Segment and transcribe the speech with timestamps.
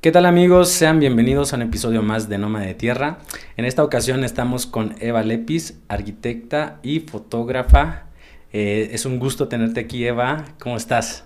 [0.00, 0.70] ¿Qué tal amigos?
[0.70, 3.18] Sean bienvenidos a un episodio más de Noma de Tierra.
[3.58, 8.06] En esta ocasión estamos con Eva Lepis, arquitecta y fotógrafa.
[8.50, 10.46] Eh, es un gusto tenerte aquí, Eva.
[10.58, 11.24] ¿Cómo estás?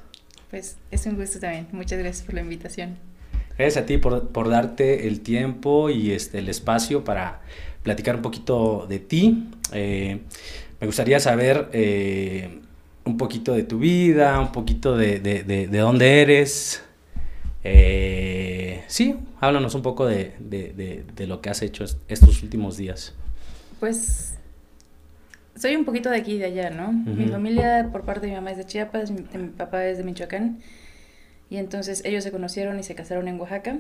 [0.51, 1.69] Pues es un gusto también.
[1.71, 2.97] Muchas gracias por la invitación.
[3.57, 7.43] Gracias a ti por, darte el tiempo y este, el espacio para
[7.85, 9.51] platicar un poquito de ti.
[9.73, 10.19] Eh,
[10.81, 12.59] me gustaría saber eh,
[13.05, 16.84] un poquito de tu vida, un poquito de, de, de, de dónde eres,
[17.65, 20.35] eh, sí, háblanos un poco de,
[21.27, 23.15] lo que has hecho estos últimos días.
[23.81, 24.35] Pues
[25.57, 26.93] soy un poquito de aquí y de allá, ¿no?
[26.93, 29.23] Mi familia por parte de mi mamá es de Chiapas, mi,
[29.57, 30.61] papá es de Michoacán.
[31.49, 33.79] Y entonces ellos se conocieron y se casaron en Oaxaca.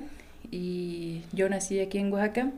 [0.51, 2.53] Y yo nací aquí en Oaxaca.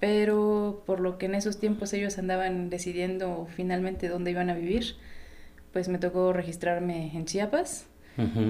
[0.00, 4.96] Pero por lo que en esos tiempos ellos andaban decidiendo finalmente dónde iban a vivir,
[5.72, 7.86] pues me tocó registrarme en Chiapas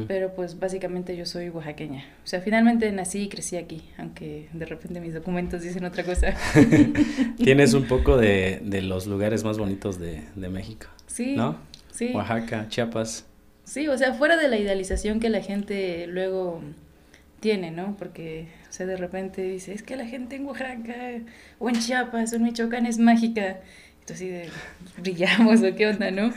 [0.06, 2.04] pero pues básicamente yo soy oaxaqueña.
[2.24, 6.34] O sea, finalmente nací y crecí aquí, aunque de repente mis documentos dicen otra cosa.
[7.36, 10.86] Tienes un poco de, de, los lugares más bonitos de, de México.
[11.06, 11.36] Sí.
[11.36, 11.58] ¿No?
[11.90, 12.12] Sí.
[12.14, 13.26] Oaxaca, Chiapas.
[13.64, 16.60] Sí, o sea, fuera de la idealización que la gente luego
[17.40, 17.96] tiene, ¿no?
[17.98, 20.94] Porque, o sea, de repente dice, es que la gente en Oaxaca
[21.58, 23.60] o en Chiapas o en Michoacán es mágica
[24.14, 24.48] así de
[24.98, 26.32] brillamos o qué onda, ¿no?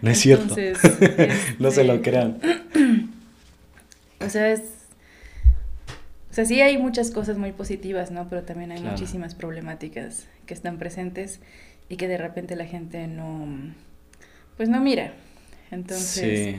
[0.00, 0.54] No es cierto.
[1.58, 2.38] no se lo este, crean.
[4.20, 4.62] o sea, es...
[6.30, 8.28] O sea, sí hay muchas cosas muy positivas, ¿no?
[8.28, 11.40] Pero también hay muchísimas problemáticas que están presentes
[11.90, 13.74] y que de repente la gente no...
[14.56, 15.12] Pues no mira.
[15.70, 16.56] Entonces,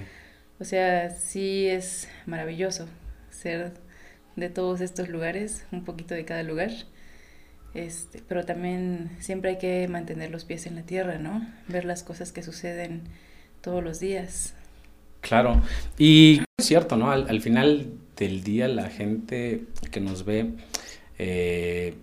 [0.60, 2.88] o sea, sí es maravilloso
[3.32, 3.74] ser
[4.36, 6.72] de todos estos lugares, un poquito de cada lugar.
[7.74, 11.46] Este, pero también siempre hay que mantener los pies en la tierra, ¿no?
[11.68, 13.02] Ver las cosas que suceden
[13.62, 14.54] todos los días.
[15.22, 15.62] Claro,
[15.98, 17.12] y es cierto, ¿no?
[17.12, 20.52] Al, final del día la gente que nos ve
[21.18, 21.96] eh,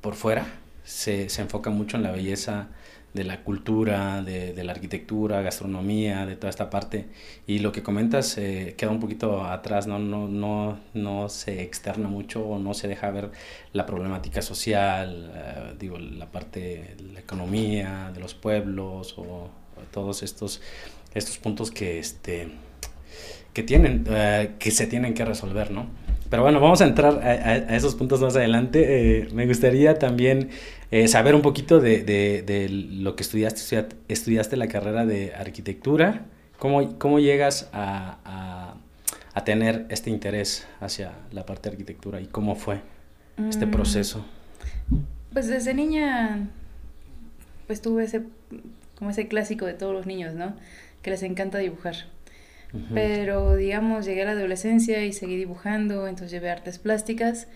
[0.00, 0.46] por fuera
[0.84, 2.68] se, se enfoca mucho en la belleza
[3.14, 7.06] de la cultura, de, la arquitectura, gastronomía, de toda esta parte.
[7.46, 9.98] Y lo que comentas eh, queda un poquito atrás, ¿no?
[9.98, 13.30] No, no, no se externa mucho o no se deja ver
[13.72, 19.48] la problemática social, eh, digo, la parte de la economía, de los pueblos o,
[19.92, 20.60] todos estos,
[21.14, 22.48] estos puntos que, este,
[23.52, 25.86] que, tienen, eh, que se tienen que resolver, ¿no?
[26.28, 29.28] Pero bueno, vamos a entrar a, esos puntos más adelante.
[29.32, 30.50] me gustaría también
[30.90, 36.24] eh, saber un poquito de, de, lo que estudiaste, estudiaste la carrera de arquitectura,
[36.58, 38.74] cómo, cómo llegas a,
[39.34, 42.80] a, tener este interés hacia la parte de arquitectura y cómo fue
[43.48, 43.70] este mm.
[43.70, 44.26] proceso.
[45.32, 46.48] Pues desde niña,
[47.68, 48.22] pues tuve ese,
[48.96, 50.56] como ese clásico de todos los niños, ¿no?
[51.02, 51.94] Que les encanta dibujar.
[52.92, 57.46] Pero digamos, llegué a la adolescencia y seguí dibujando, entonces llevé artes plásticas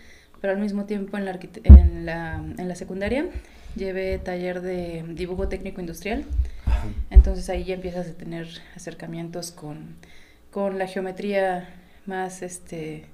[0.43, 3.27] pero al mismo tiempo en la, en la, en la secundaria
[3.77, 6.25] llevé taller de dibujo técnico industrial.
[7.09, 9.95] Entonces ahí ya empiezas a tener acercamientos con,
[10.51, 11.69] con la geometría
[12.05, 13.05] más, este,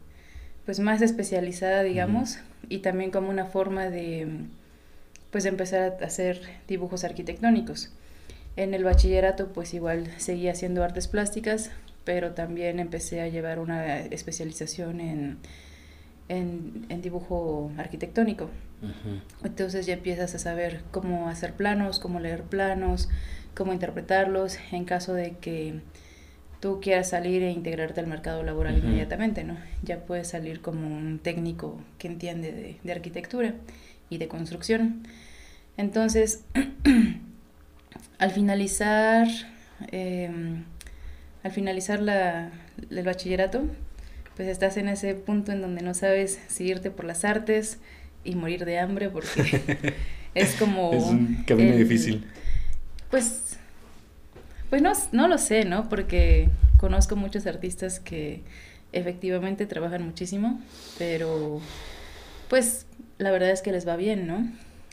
[0.65, 4.27] pues más especializada, digamos, y también como una forma de,
[5.29, 7.91] pues empezar a hacer dibujos arquitectónicos.
[8.55, 11.69] En el bachillerato pues igual seguía haciendo artes plásticas,
[12.05, 15.37] pero también empecé a llevar una especialización en
[16.29, 18.49] en, dibujo arquitectónico.
[19.43, 23.09] Entonces ya empiezas a saber cómo hacer planos, cómo leer planos,
[23.53, 25.81] cómo interpretarlos en caso de que
[26.61, 29.57] tú quieras salir e integrarte al mercado laboral inmediatamente, ¿no?
[29.83, 33.55] Ya puedes salir como un técnico que entiende de, arquitectura
[34.09, 35.03] y de construcción.
[35.75, 36.45] Entonces,
[38.19, 39.27] al finalizar,
[39.91, 40.63] em,
[41.43, 42.51] al finalizar la,
[42.89, 43.63] el bachillerato,
[44.39, 47.77] pues estás en ese punto en donde no sabes si irte por las artes
[48.23, 49.97] y morir de hambre porque
[50.33, 50.93] es como...
[50.93, 52.23] Es un camino difícil.
[53.11, 53.57] Pues,
[54.69, 55.89] pues no, no lo sé, ¿no?
[55.89, 56.47] Porque
[56.77, 58.41] conozco muchos artistas que
[58.93, 60.61] efectivamente trabajan muchísimo,
[60.97, 61.59] pero
[62.47, 62.85] pues
[63.17, 64.49] la verdad es que les va bien, ¿no?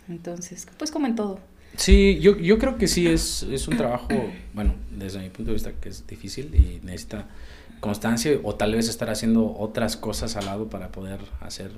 [0.09, 1.39] Entonces, pues como en todo.
[1.77, 4.09] Sí, yo, yo creo que sí es, es un trabajo,
[4.55, 7.27] bueno, desde mi punto de vista que es difícil y necesita
[7.81, 11.71] constancia o tal vez estar haciendo otras cosas al lado para poder hacer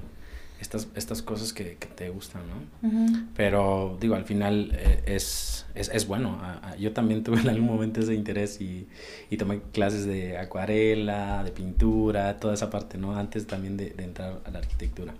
[0.61, 3.29] estas, estas cosas que, te gustan, ¿no?
[3.37, 6.41] Pero digo, al final eh, es, es, es, bueno.
[6.79, 8.89] yo también tuve en algún momento ese interés y,
[9.31, 13.17] y, tomé clases de acuarela, de pintura, toda esa parte, ¿no?
[13.17, 15.15] Antes también de, entrar a la arquitectura.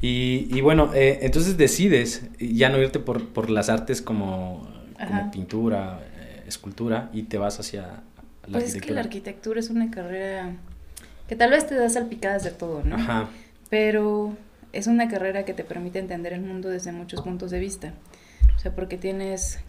[0.00, 4.66] Y, y bueno, eh, entonces decides ya no irte por, por las artes como,
[5.06, 8.02] como pintura, eh, escultura y te vas hacia
[8.50, 10.56] pues es que la arquitectura es una carrera
[11.28, 12.96] que tal vez te da salpicadas de todo, ¿no?
[12.96, 13.28] Ajá.
[13.70, 14.36] Pero
[14.72, 17.94] es una carrera que te permite entender el mundo desde muchos puntos de vista.
[18.56, 19.60] O sea, porque tienes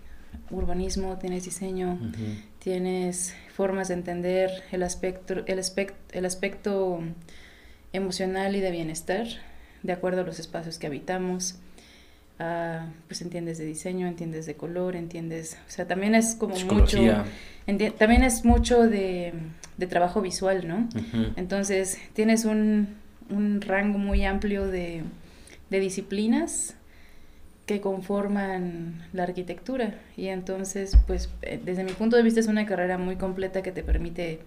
[0.49, 1.99] urbanismo, tienes diseño,
[2.59, 6.99] tienes formas de entender el aspecto, el aspecto, el aspecto
[7.91, 9.27] emocional y de bienestar,
[9.83, 11.55] de acuerdo a los espacios que habitamos.
[12.39, 16.87] Ah, pues entiendes de diseño, entiendes de color, entiendes, o sea, también es como mucho,
[16.87, 17.25] Psicología.
[17.97, 19.33] también es mucho de,
[19.77, 20.89] de trabajo visual, ¿no?
[21.35, 22.95] Entonces, tienes un,
[23.29, 25.03] un rango muy amplio de,
[25.69, 26.75] de disciplinas
[27.65, 29.99] que conforman la arquitectura.
[30.17, 33.71] Y entonces, pues, eh, desde mi punto de vista es una carrera muy completa que
[33.71, 34.39] te permite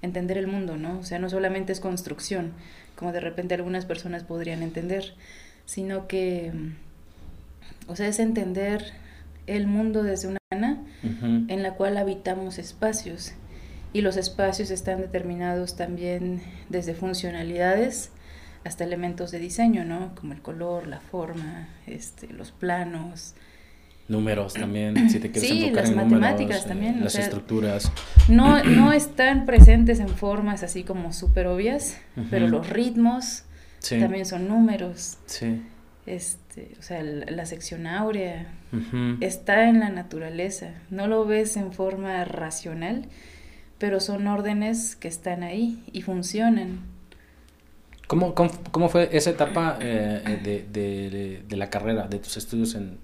[0.00, 0.98] entender el mundo, ¿no?
[0.98, 2.52] O sea, no solamente es construcción,
[2.96, 5.14] como de repente algunas personas podrían entender,
[5.66, 6.52] sino que,
[7.86, 8.92] o sea, es entender
[9.46, 10.78] el mundo desde una manera
[11.48, 13.32] en la cual habitamos espacios
[13.92, 18.10] y los espacios están determinados también desde funcionalidades
[18.64, 20.14] hasta elementos de diseño, ¿no?
[20.14, 23.34] Como el color, la forma, este, los planos.
[24.08, 27.22] Números también, si te quieres Sí, enfocar las en matemáticas números, eh, también, las sea,
[27.24, 27.90] estructuras.
[28.28, 31.96] No, no están presentes en formas así como súper obvias,
[32.30, 33.44] pero los ritmos
[33.80, 33.98] Sí.
[33.98, 35.18] también son números.
[35.26, 35.60] Sí.
[36.06, 38.46] Este, o sea, la, la sección áurea
[39.20, 40.70] está en la naturaleza.
[40.90, 43.06] No lo ves en forma racional,
[43.78, 46.80] pero son órdenes que están ahí y funcionan.
[48.08, 52.36] ¿Cómo, cómo, cómo fue esa etapa eh, de, de- de- de la carrera, de tus
[52.36, 52.98] estudios en,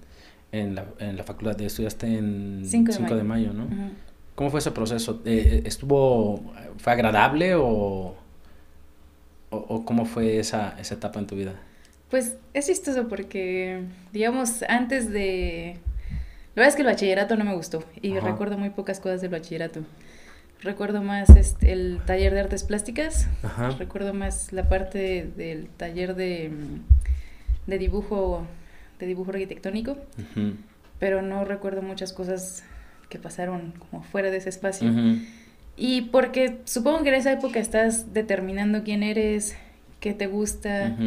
[0.51, 1.55] en, la, en la facultad?
[1.55, 3.53] De, estudiaste en 5 de 5 de mayo.
[3.53, 3.67] ¿no?
[4.35, 5.21] ¿Cómo fue ese proceso?
[5.25, 7.63] Eh, ¿Estuvo, fue agradable o,
[9.49, 11.53] o, o cómo fue esa, esa etapa en tu vida?
[12.09, 15.77] Pues es chistoso porque, digamos, antes de...
[16.55, 18.27] La verdad es que el bachillerato no me gustó y Ajá.
[18.31, 19.81] recuerdo muy pocas cosas del bachillerato.
[20.61, 23.69] Recuerdo más este, el taller de artes plásticas, Ajá.
[23.77, 26.51] recuerdo más la parte del taller de,
[27.65, 28.45] de dibujo
[28.99, 29.95] de dibujo arquitectónico,
[30.99, 32.63] pero no recuerdo muchas cosas
[33.07, 34.91] que pasaron como fuera de ese espacio.
[35.77, 39.55] Y porque supongo que en esa época estás determinando quién eres,
[40.01, 40.97] qué te gusta.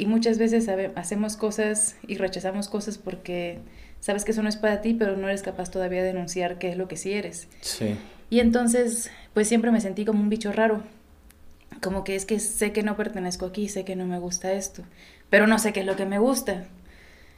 [0.00, 3.58] Y muchas veces sabe- hacemos cosas y rechazamos cosas porque
[4.00, 6.70] sabes que eso no es para ti, pero no eres capaz todavía de denunciar qué
[6.70, 7.48] es lo que sí eres.
[7.60, 7.96] Sí.
[8.30, 10.82] Y entonces, pues siempre me sentí como un bicho raro.
[11.82, 14.82] Como que es que sé que no pertenezco aquí, sé que no me gusta esto,
[15.30, 16.64] pero no sé qué es lo que me gusta.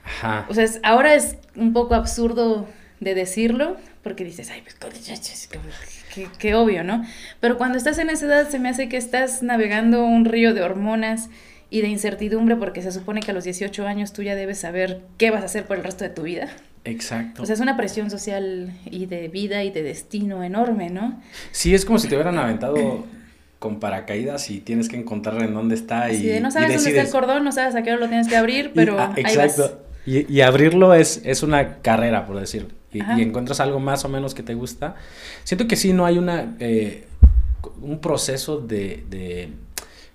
[0.04, 0.46] Ajá.
[0.48, 2.66] O sea, es- ahora es un poco absurdo
[3.00, 4.76] de decirlo, porque dices, ay, pues
[6.14, 7.04] qué, qué obvio, ¿no?
[7.40, 10.62] Pero cuando estás en esa edad se me hace que estás navegando un río de
[10.62, 11.28] hormonas
[11.72, 15.00] y de incertidumbre, porque se supone que a los 18 años tú ya debes saber
[15.16, 16.48] qué vas a hacer por el resto de tu vida.
[16.84, 17.42] Exacto.
[17.42, 21.20] O sea, es una presión social y de vida y de destino enorme, ¿no?
[21.50, 23.06] Sí, es como si te hubieran aventado
[23.58, 26.90] con paracaídas y tienes que encontrar en dónde está y, de, no y sabes dónde
[26.90, 29.14] está el cordón, no sabes a qué hora lo tienes que abrir, Y- pero ah,
[29.16, 29.34] ahí vas.
[29.58, 29.82] exacto.
[30.04, 32.68] Y, y abrirlo es, es una carrera, por decir.
[32.92, 34.96] Y, y encuentras algo más o menos que te gusta.
[35.44, 37.04] Siento que sí, no hay una eh,
[37.80, 39.48] un proceso de, de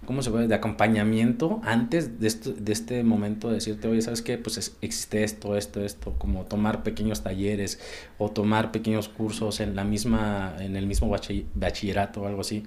[0.08, 0.48] ¿cómo se puede?
[0.48, 4.40] De acompañamiento antes de, esto, de este momento de decirte, oye, ¿sabes qué?
[4.40, 7.80] Pues es- existe esto, esto, esto, como tomar pequeños talleres
[8.18, 12.64] o tomar pequeños cursos en la misma, en el mismo bachi- bachillerato o algo así.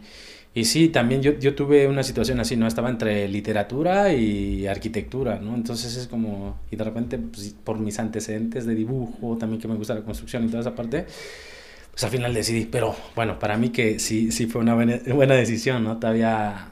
[0.54, 2.66] Y sí, también yo, yo tuve una situación así, ¿no?
[2.66, 5.54] Estaba entre literatura y arquitectura, ¿no?
[5.54, 9.76] Entonces es como, y de repente, pues, por mis antecedentes de dibujo, también que me
[9.76, 11.06] gusta la construcción y toda esa parte,
[11.92, 15.34] pues al final decidí, pero bueno, para mí que sí, sí fue una buena, buena
[15.34, 15.98] decisión, ¿no?
[15.98, 16.70] Todavía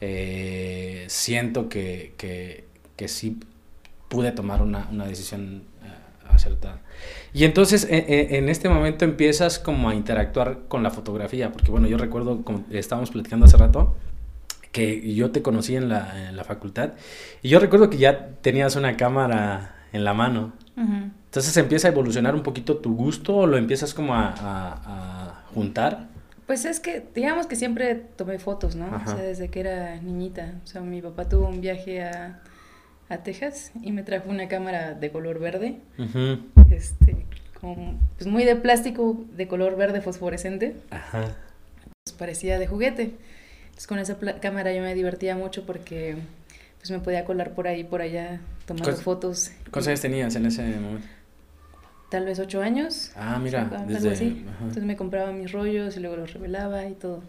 [0.00, 2.64] eh, siento que, que,
[2.96, 3.38] que sí
[4.08, 5.88] pude tomar una, una decisión eh,
[6.30, 6.80] acertada.
[7.32, 11.70] Y entonces e- e- en este momento empiezas como a interactuar con la fotografía, porque
[11.70, 13.96] bueno, yo recuerdo, como estábamos platicando hace rato,
[14.72, 16.90] que yo te conocí en la, en la facultad,
[17.42, 20.52] y yo recuerdo que ya tenías una cámara en la mano.
[21.24, 25.44] Entonces empieza a evolucionar un poquito tu gusto o lo empiezas como a, a- a
[25.54, 26.08] juntar.
[26.46, 28.86] Pues es que, digamos que siempre tomé fotos, ¿no?
[28.86, 29.12] Ajá.
[29.12, 30.52] O sea, desde que era niñita.
[30.64, 32.40] O sea, mi papá tuvo un viaje a,
[33.08, 36.38] a Texas y me trajo una cámara de color verde, Ujú.
[36.70, 37.26] este,
[37.60, 41.34] con, pues muy de plástico, de color verde fosforescente, Ajá.
[42.04, 43.14] pues parecía de juguete.
[43.64, 46.16] Entonces con esa cámara yo me divertía mucho porque
[46.78, 49.50] pues me podía colar por ahí, por allá, tomando ¿Cuántos- fotos.
[49.72, 51.08] ¿Cuántos años tenías en ese momento?
[52.10, 53.10] Tal vez ocho años.
[53.16, 54.12] Ah, mira, desde...
[54.12, 54.44] así.
[54.60, 57.22] Entonces me compraba mis rollos y luego los revelaba y todo.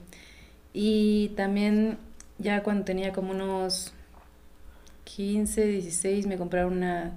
[0.74, 1.98] Y también
[2.38, 3.94] ya cuando tenía como unos
[5.06, 7.14] 15, 16 me compraron una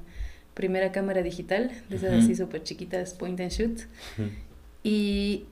[0.55, 2.19] primera cámara digital, de esas Ujú.
[2.21, 3.81] así súper chiquitas, point and shoot.
[4.19, 4.31] Ujú.
[4.83, 5.45] Y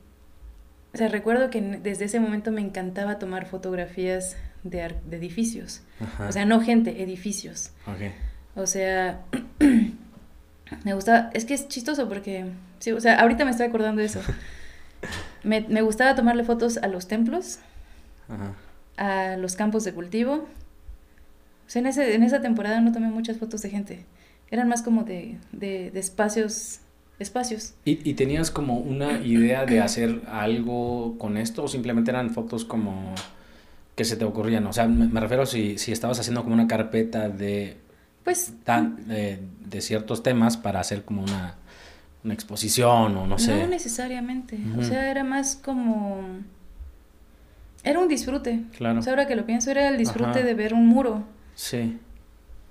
[0.95, 5.83] o sea, recuerdo que desde ese momento me encantaba tomar fotografías de, de edificios.
[6.27, 7.73] O sea, no gente, edificios.
[8.55, 9.21] O sea,
[10.85, 12.47] me gustaba, es que es chistoso porque,
[12.79, 14.21] sí, o sea, ahorita me estoy acordando de eso.
[15.45, 17.61] Me, me gustaba tomarle fotos a los templos,
[18.97, 20.33] a los campos de cultivo.
[20.35, 24.05] O sea, en, ese, en esa temporada no tomé muchas fotos de gente.
[24.51, 26.81] Eran más como de, de, de espacios
[27.19, 27.75] espacios.
[27.85, 32.65] ¿Y, ¿Y, tenías como una idea de hacer algo con esto o simplemente eran fotos
[32.65, 33.15] como
[33.97, 34.67] que se te ocurrían?
[34.67, 37.77] O sea, me, refiero si, si estabas haciendo como una carpeta de,
[38.28, 41.54] pues, tan, eh, de ciertos temas para hacer como una,
[42.23, 43.56] una exposición o no sé.
[43.56, 46.20] No necesariamente, o sea, era más como...
[47.85, 48.64] Era un disfrute.
[48.76, 48.99] Claro.
[48.99, 51.25] O sea, ahora que lo pienso, era el disfrute de ver un muro.
[51.54, 51.99] Sí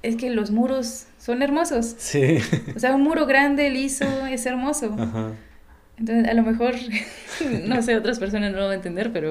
[0.03, 1.95] es que los muros son hermosos.
[1.97, 2.37] Sí.
[2.75, 4.95] O sea, un muro grande, liso, es hermoso.
[4.97, 5.31] Ajá.
[5.97, 6.75] Entonces, a lo mejor,
[7.65, 9.29] no sé, otras personas no lo van a entender, pero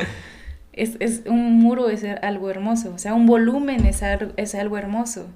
[0.73, 2.92] es, es un muro es algo hermoso.
[2.92, 4.02] O sea, un volumen es,
[4.37, 5.28] es algo hermoso.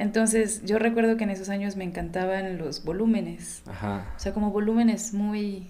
[0.00, 3.62] Entonces, yo recuerdo que en esos años me encantaban los volúmenes.
[3.66, 4.12] Ajá.
[4.16, 5.68] O sea, como volúmenes muy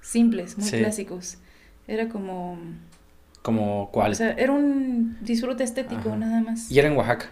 [0.00, 1.38] simples, muy clásicos.
[1.86, 2.58] Era como...
[3.42, 4.12] ¿Como cuál?
[4.12, 6.70] O sea, era un disfrute estético, nada más.
[6.70, 7.30] ¿Y era en Oaxaca?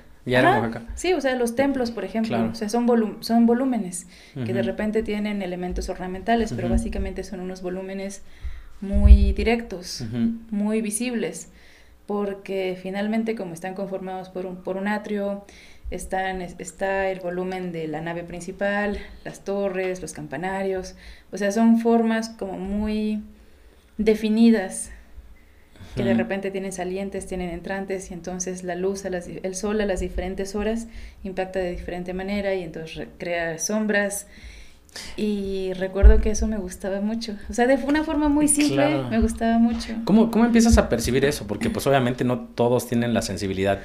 [0.95, 4.07] Sí, o sea, los templos, por ejemplo, o sea, son, son volúmenes
[4.45, 8.23] que de repente tienen elementos ornamentales, pero básicamente son unos volúmenes
[8.81, 10.05] muy directos,
[10.51, 11.49] muy visibles,
[12.07, 15.45] porque finalmente como están conformados por un, por un atrio,
[15.91, 20.95] están, está el volumen de la nave principal, las torres, los campanarios,
[21.33, 23.23] o sea, son formas como muy
[23.99, 24.91] definidas
[25.97, 29.81] que de repente tienen salientes, tienen entrantes y entonces la luz, a las, el sol
[29.81, 30.87] a las diferentes horas
[31.25, 34.27] impacta de diferente manera y entonces crea sombras.
[35.17, 37.37] Y recuerdo que eso me gustaba mucho.
[37.49, 39.95] O sea, de una forma muy simple me gustaba mucho.
[40.05, 41.47] ¿Cómo, ¿Cómo empiezas a percibir eso?
[41.47, 43.81] Porque pues obviamente no todos tienen la sensibilidad.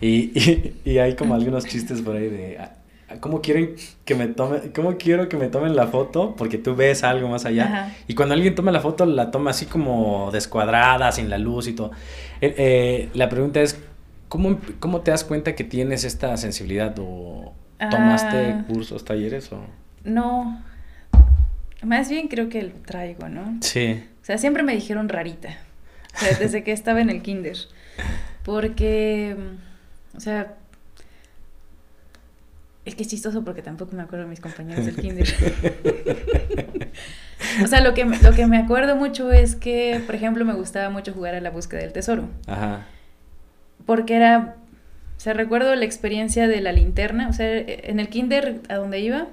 [0.00, 2.58] Y, y, y hay como algunos chistes por ahí de
[3.20, 6.34] ¿Cómo quieren que me tome, cómo quiero que me tomen la foto?
[6.36, 7.94] Porque tú ves algo más allá.
[8.08, 11.72] Y cuando alguien toma la foto, la toma así como descuadrada, sin la luz y
[11.72, 11.92] todo.
[12.40, 13.78] Eh, eh, la pregunta es,
[14.28, 16.96] ¿cómo, ¿cómo te das cuenta que tienes esta sensibilidad?
[16.98, 18.64] ¿O tomaste ah.
[18.66, 19.52] cursos, talleres?
[19.52, 19.60] O...
[20.02, 20.60] No,
[21.82, 23.58] más bien creo que lo traigo, ¿no?
[23.60, 24.02] Sí.
[24.20, 25.56] O sea, siempre me dijeron rarita.
[26.16, 27.56] O sea, desde que estaba en el kinder.
[28.42, 29.36] Porque,
[30.16, 30.56] o sea,
[32.86, 35.26] es que es chistoso porque tampoco me acuerdo de mis compañeros del kinder.
[37.64, 40.88] o sea, lo que, lo que me acuerdo mucho es que, por ejemplo, me gustaba
[40.88, 42.28] mucho jugar a la búsqueda del tesoro.
[42.46, 42.86] Ajá.
[43.84, 44.54] Porque era,
[45.16, 49.00] o sea, recuerdo la experiencia de la linterna, o sea, en el kinder a donde
[49.00, 49.26] iba,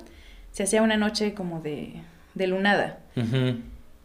[0.51, 1.93] se hacía una noche como de,
[2.33, 2.97] de lunada.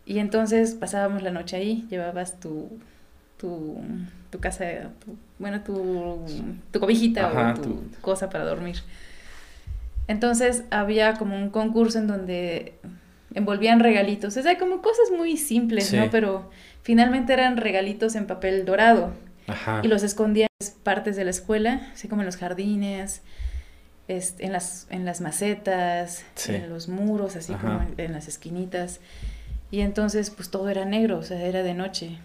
[0.04, 2.78] Y entonces pasábamos la noche ahí, llevabas tu,
[3.38, 3.78] tu,
[4.30, 4.90] tu casa,
[5.38, 6.24] bueno, tu,
[6.70, 8.76] tu cobijita o tu cosa para dormir.
[10.08, 12.74] Entonces había como un concurso en donde
[13.34, 14.36] envolvían regalitos.
[14.36, 16.10] O sea, como cosas muy simples, ¿no?
[16.10, 16.50] Pero
[16.82, 19.12] finalmente eran regalitos en papel dorado.
[19.46, 19.80] Ajá.
[19.82, 23.22] Y los escondían en partes de la escuela, así como en los jardines,
[24.08, 29.00] en, las, en las macetas, en los muros, así como en, las esquinitas.
[29.70, 32.18] Y entonces, pues todo era negro, o sea, era de noche.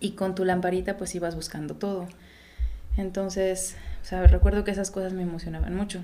[0.00, 2.08] Y con tu lamparita, pues ibas buscando todo.
[2.96, 6.02] Entonces, o sea, recuerdo que esas cosas me emocionaban mucho.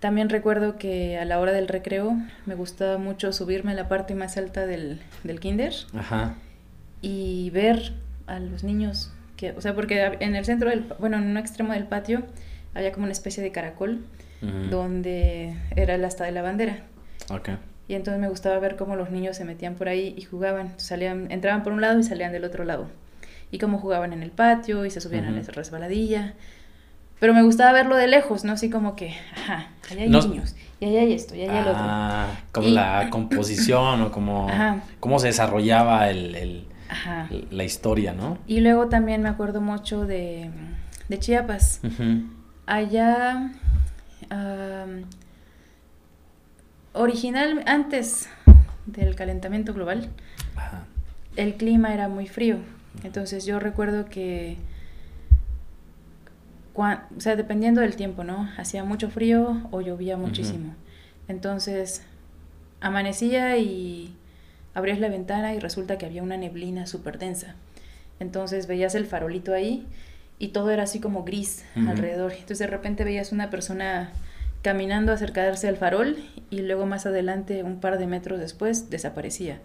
[0.00, 4.14] También recuerdo que a la hora del recreo me gustaba mucho subirme a la parte
[4.14, 6.34] más alta del, del kinder Ajá.
[7.00, 7.94] y ver
[8.26, 11.72] a los niños, que, o sea, porque en el centro del, bueno, en un extremo
[11.72, 12.22] del patio
[12.74, 14.04] había como una especie de caracol
[14.70, 16.84] donde era el asta de la bandera.
[17.30, 17.56] Okay.
[17.86, 21.30] Y entonces me gustaba ver cómo los niños se metían por ahí y jugaban, salían,
[21.30, 22.88] entraban por un lado y salían del otro lado.
[23.50, 26.34] Y cómo jugaban en el patio y se subían a la resbaladilla.
[27.20, 28.52] Pero me gustaba verlo de lejos, ¿no?
[28.52, 31.68] Así como que, ajá, allá hay niños, y allá hay esto, y allá hay el
[31.68, 31.82] otro.
[31.82, 34.48] Ah, como la composición o como
[35.00, 36.66] cómo se desarrollaba el,
[37.50, 38.38] la historia, ¿no?
[38.46, 40.50] Y luego también me acuerdo mucho de,
[41.08, 41.80] de Chiapas.
[42.66, 43.52] Allá,
[46.94, 48.28] original, antes
[48.86, 50.08] del calentamiento global,
[51.36, 52.58] el clima era muy frío.
[53.02, 54.56] Entonces yo recuerdo que
[56.76, 58.50] o sea, dependiendo del tiempo, ¿no?
[58.56, 60.74] Hacía mucho frío o llovía muchísimo.
[61.28, 62.02] Entonces,
[62.80, 64.14] amanecía y
[64.74, 67.54] abrías la ventana y resulta que había una neblina súper densa.
[68.20, 69.86] Entonces veías el farolito ahí
[70.38, 72.32] y todo era así como gris alrededor.
[72.32, 74.12] Entonces de repente veías una persona
[74.64, 76.16] caminando acercarse al farol
[76.48, 79.60] y luego más adelante, un par de metros después, desaparecía.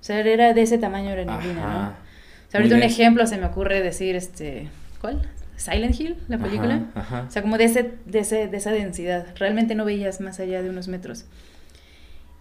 [0.00, 1.88] O sea, era de ese tamaño la neblina, ¿no?
[1.90, 4.68] O sea, ahorita un ejemplo se me ocurre decir, este,
[5.00, 5.22] ¿cuál?
[5.56, 6.82] Silent Hill, la película.
[7.28, 9.26] O sea, como de, ese, de, ese, de esa densidad.
[9.36, 11.26] Realmente no veías más allá de unos metros.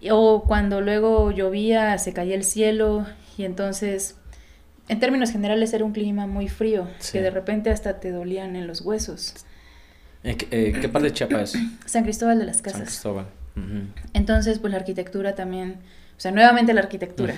[0.09, 3.05] O cuando luego llovía, se caía el cielo
[3.37, 4.15] y entonces,
[4.87, 8.65] en términos generales, era un clima muy frío, que de repente hasta te dolían en
[8.65, 9.45] los huesos.
[10.23, 11.61] ¿En eh, qué, parte de Chiapas es?
[11.85, 12.79] San Cristóbal de las Casas.
[12.79, 13.25] San Cristóbal.
[14.13, 15.79] Entonces, pues la arquitectura también,
[16.17, 17.33] o sea, nuevamente la arquitectura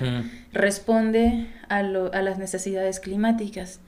[0.54, 3.80] responde a, a las necesidades climáticas.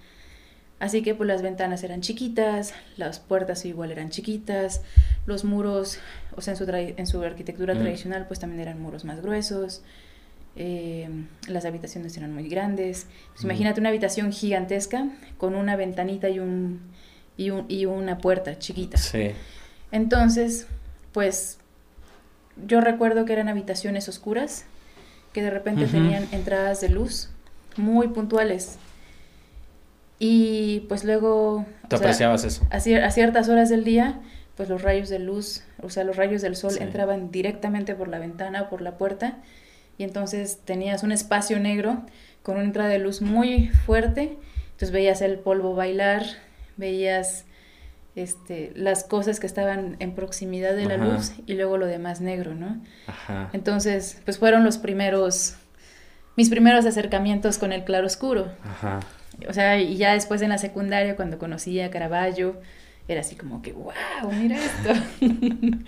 [0.84, 4.82] Así que pues las ventanas eran chiquitas, las puertas igual eran chiquitas,
[5.26, 6.00] los muros,
[6.36, 7.80] o sea, en su, en su arquitectura mm.
[7.80, 9.82] tradicional pues también eran muros más gruesos,
[10.58, 11.08] eh,
[11.48, 13.08] las habitaciones eran muy grandes.
[13.32, 13.46] Pues, mm.
[13.46, 15.08] Imagínate una habitación gigantesca
[15.38, 16.82] con una ventanita y, un,
[17.38, 18.98] y, un, y una puerta chiquita.
[18.98, 19.32] Sí.
[19.92, 20.68] Entonces,
[21.12, 21.58] pues
[22.68, 24.66] yo recuerdo que eran habitaciones oscuras
[25.34, 27.30] que de repente tenían entradas de luz
[27.76, 28.78] muy puntuales.
[30.20, 31.66] Y pues luego...
[31.88, 32.66] ¿Te apreciabas eso?
[32.70, 34.22] A, ciertas horas del día,
[34.56, 38.20] pues los rayos de luz, o sea, los rayos del sol entraban directamente por la
[38.20, 39.40] ventana o por la puerta.
[39.98, 42.04] Y entonces tenías un espacio negro
[42.44, 44.38] con una entrada de luz muy fuerte.
[44.66, 46.24] Entonces veías el polvo bailar,
[46.78, 47.46] veías
[48.16, 52.54] este, las cosas que estaban en proximidad de la luz y luego lo demás negro,
[52.54, 52.80] ¿no?
[53.08, 53.50] Ajá.
[53.54, 55.56] Entonces, pues fueron los primeros,
[56.36, 58.52] mis primeros acercamientos con el claro oscuro.
[58.64, 59.00] Ajá.
[59.50, 62.62] O sea, y ya después en la secundaria, cuando conocí a Caravaggio,
[63.08, 63.94] era así como que, wow,
[64.32, 64.94] mira esto.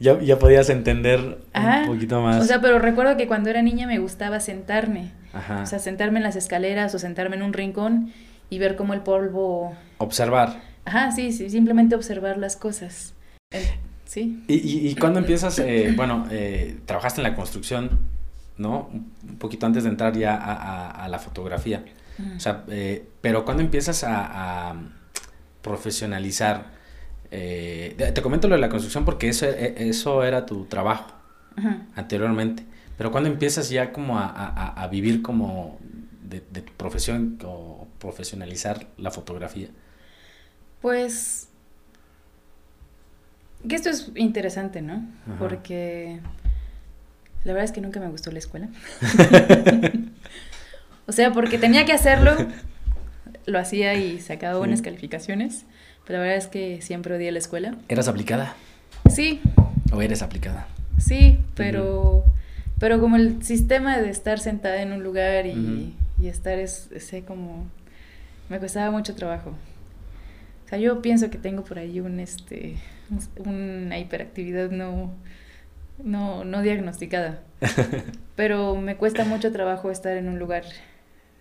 [0.00, 2.42] ya, ya podías entender un poquito más.
[2.42, 5.12] O sea, pero recuerdo que cuando era niña me gustaba sentarme.
[5.32, 5.62] Ajá.
[5.62, 8.12] O sea, sentarme en las escaleras o sentarme en un rincón
[8.50, 9.76] y ver cómo el polvo...
[9.98, 10.60] Observar.
[10.84, 13.14] Ajá, sí, sí, simplemente observar las cosas.
[14.04, 14.42] Sí.
[14.48, 17.98] ¿Y, y, y cuando empiezas, eh, bueno, eh, trabajaste en la construcción,
[18.56, 18.88] ¿no?
[18.92, 21.84] Un poquito antes de entrar ya a, a la fotografía.
[22.36, 24.74] O sea, eh, pero cuando empiezas a,
[25.62, 26.66] profesionalizar,
[27.30, 31.12] eh, te comento lo de la construcción porque eso, e, eso era tu trabajo
[31.94, 32.64] anteriormente,
[32.96, 35.78] pero cuando empiezas ya como a, vivir como
[36.22, 39.68] de, tu profesión o profesionalizar la fotografía.
[40.80, 41.48] Pues
[43.68, 45.04] que esto es interesante, ¿no?
[45.38, 46.20] Porque
[47.44, 48.68] la verdad es que nunca me gustó la escuela.
[51.08, 52.36] O sea, porque tenía que hacerlo,
[53.46, 55.64] lo hacía y sacaba buenas calificaciones,
[56.06, 57.76] pero la verdad es que siempre odié la escuela.
[57.88, 58.54] ¿Eras aplicada?
[59.10, 59.40] Sí.
[59.90, 60.68] ¿O eres aplicada?
[60.98, 62.24] Sí, pero,
[62.78, 67.66] pero como el sistema de estar sentada en un lugar y, estar, es, sé, como,
[68.48, 69.50] me costaba mucho trabajo.
[70.64, 72.76] O sea, yo pienso que tengo por ahí un, este,
[73.38, 75.14] una hiperactividad no,
[76.02, 77.40] no, no diagnosticada.
[78.36, 80.64] Pero me cuesta mucho trabajo estar en un lugar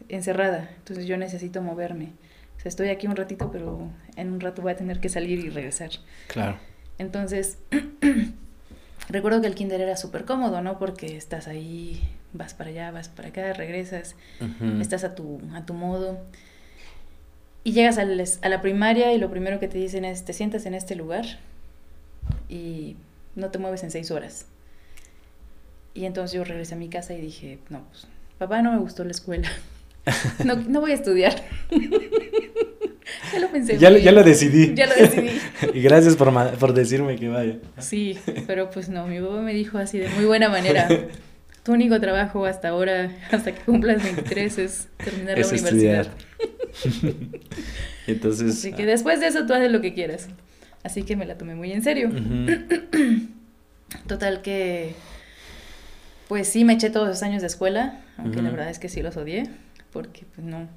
[0.09, 2.13] encerrada, entonces yo necesito moverme.
[2.57, 5.39] O sea, estoy aquí un ratito, pero en un rato voy a tener que salir
[5.39, 5.91] y regresar.
[6.27, 6.57] Claro.
[6.97, 7.59] Entonces,
[9.09, 10.79] recuerdo que el kinder era súper cómodo, ¿no?
[10.79, 12.01] Porque estás ahí,
[12.33, 14.15] vas para allá, vas para acá, regresas,
[14.81, 16.19] estás a tu, a tu modo.
[17.67, 20.73] Y llegas a la primaria y lo primero que te dicen es, te sientas en
[20.73, 21.25] este lugar
[22.47, 22.95] y
[23.35, 24.45] no te mueves en seis horas.
[25.93, 29.03] Y entonces yo regresé a mi casa y dije, no, pues, papá no me gustó
[29.03, 29.49] la escuela.
[30.45, 31.43] No, no voy a estudiar.
[33.33, 33.77] ya lo pensé.
[33.77, 34.73] Ya, ya, lo decidí.
[34.73, 35.37] Ya lo decidí.
[35.73, 37.57] y gracias por, por, decirme que vaya.
[37.79, 40.87] Sí, pero pues no, mi papá me dijo así de muy buena manera.
[41.63, 46.07] Tu único trabajo hasta ahora, hasta que cumplas 23, es terminar la universidad.
[48.07, 48.57] Entonces.
[48.57, 50.29] Así que después de eso tú haces lo que quieras.
[50.83, 52.09] Así que me la tomé muy en serio.
[54.07, 54.93] Total que.
[56.27, 59.01] Pues sí, me eché todos los años de escuela, aunque la verdad es que sí
[59.01, 59.49] los odié
[59.97, 60.67] porque pues no,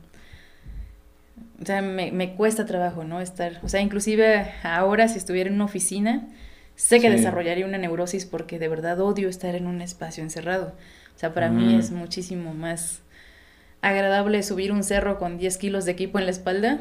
[1.61, 3.21] o sea, me, me, cuesta trabajo, ¿no?
[3.21, 6.27] Estar, o sea, inclusive ahora si estuviera en una oficina,
[6.75, 10.73] sé que desarrollaría una neurosis porque de verdad odio estar en un espacio encerrado.
[11.15, 13.01] O sea, para mí es muchísimo más
[13.83, 16.81] agradable subir un cerro con 10 kilos de equipo en la espalda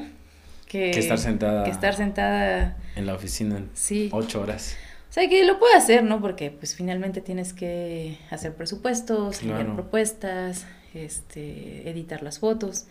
[0.68, 1.64] que, que estar sentada.
[1.64, 2.78] Que estar sentada.
[2.96, 3.64] En la oficina.
[3.74, 4.10] Sí.
[4.12, 4.78] Ocho horas.
[5.10, 6.22] O sea, que lo puedo hacer, ¿no?
[6.22, 12.86] Porque pues finalmente tienes que hacer presupuestos, enviar propuestas, este, editar las fotos,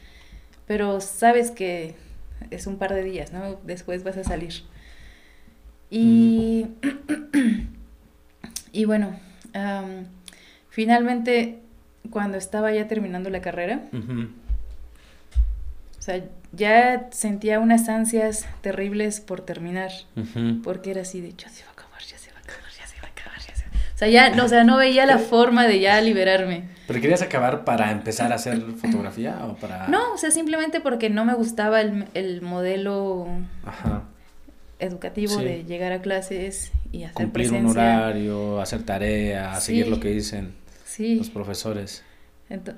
[0.67, 1.95] pero sabes que
[2.51, 3.61] es un par de días, ¿no?
[3.63, 4.53] Después vas a salir.
[5.91, 6.67] Y,
[8.73, 9.19] y bueno,
[10.71, 11.61] finalmente
[12.11, 13.81] cuando estaba ya terminando la carrera,
[15.99, 19.91] o sea, ya sentía unas ansias terribles por terminar,
[20.65, 22.87] porque era así de, ya se va a acabar, ya se va a acabar, ya
[22.87, 23.95] se va a acabar, ya se va a...
[23.95, 26.65] O sea, ya, no, o sea, no veía la forma de ya liberarme.
[26.87, 29.89] ¿Pero querías acabar para empezar a hacer fotografía o para...?
[29.89, 33.27] No, o sea, simplemente porque no me gustaba el, el modelo
[33.67, 34.05] Ajá.
[34.79, 35.45] educativo Sí.
[35.45, 37.69] de llegar a clases y hacer Cumplir presencia.
[37.71, 39.91] un horario, hacer tarea, seguir Sí.
[39.91, 40.55] lo que dicen
[40.99, 41.15] Sí.
[41.15, 42.03] los profesores.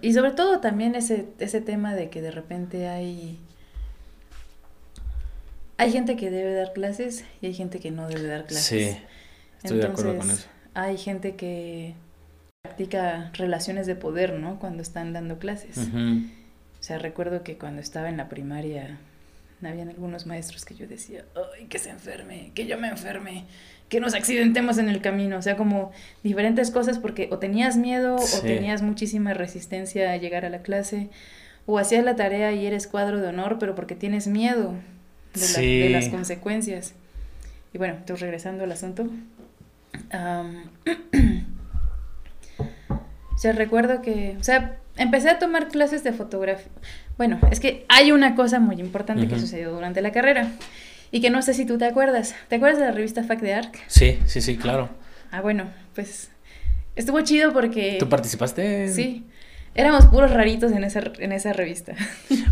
[0.02, 3.38] Y sobre todo también ese, ese tema de que de repente hay...
[5.78, 8.66] Hay gente que debe dar clases y hay gente que no debe dar clases.
[8.66, 9.02] Sí,
[9.62, 10.48] estoy de acuerdo con Entonces, eso.
[10.74, 11.94] Hay gente que
[12.60, 14.58] practica relaciones de poder, ¿no?
[14.58, 15.78] Cuando están dando clases.
[15.78, 18.98] O sea, recuerdo que cuando estaba en la primaria,
[19.64, 21.24] habían algunos maestros que yo decía,
[21.56, 23.46] ay, que se enferme, que yo me enferme,
[23.90, 25.36] que nos accidentemos en el camino.
[25.36, 25.90] O sea, como
[26.22, 28.38] diferentes cosas porque o tenías miedo Sí.
[28.38, 31.10] o tenías muchísima resistencia a llegar a la clase,
[31.66, 34.72] o hacías la tarea y eres cuadro de honor, pero porque tienes miedo
[35.34, 35.78] de, la- Sí.
[35.80, 36.94] de las consecuencias.
[37.74, 39.06] Y bueno, entonces regresando al asunto.
[40.12, 40.64] am,
[43.34, 46.70] o sea, recuerdo que, o sea, empecé a tomar clases de fotografía.
[47.16, 49.42] Bueno, es que hay una cosa muy importante que Ujú.
[49.42, 50.48] sucedió durante la carrera
[51.10, 52.34] y que no sé si tú te acuerdas.
[52.48, 53.78] ¿Te acuerdas de la revista Fac de Arc?
[53.86, 54.88] Sí, sí, sí, claro.
[55.30, 56.30] Ah, bueno, pues
[56.96, 57.96] estuvo chido porque...
[57.98, 58.84] ¿Tú participaste?
[58.84, 59.24] en- Sí,
[59.74, 61.94] éramos puros raritos en esa, en esa revista.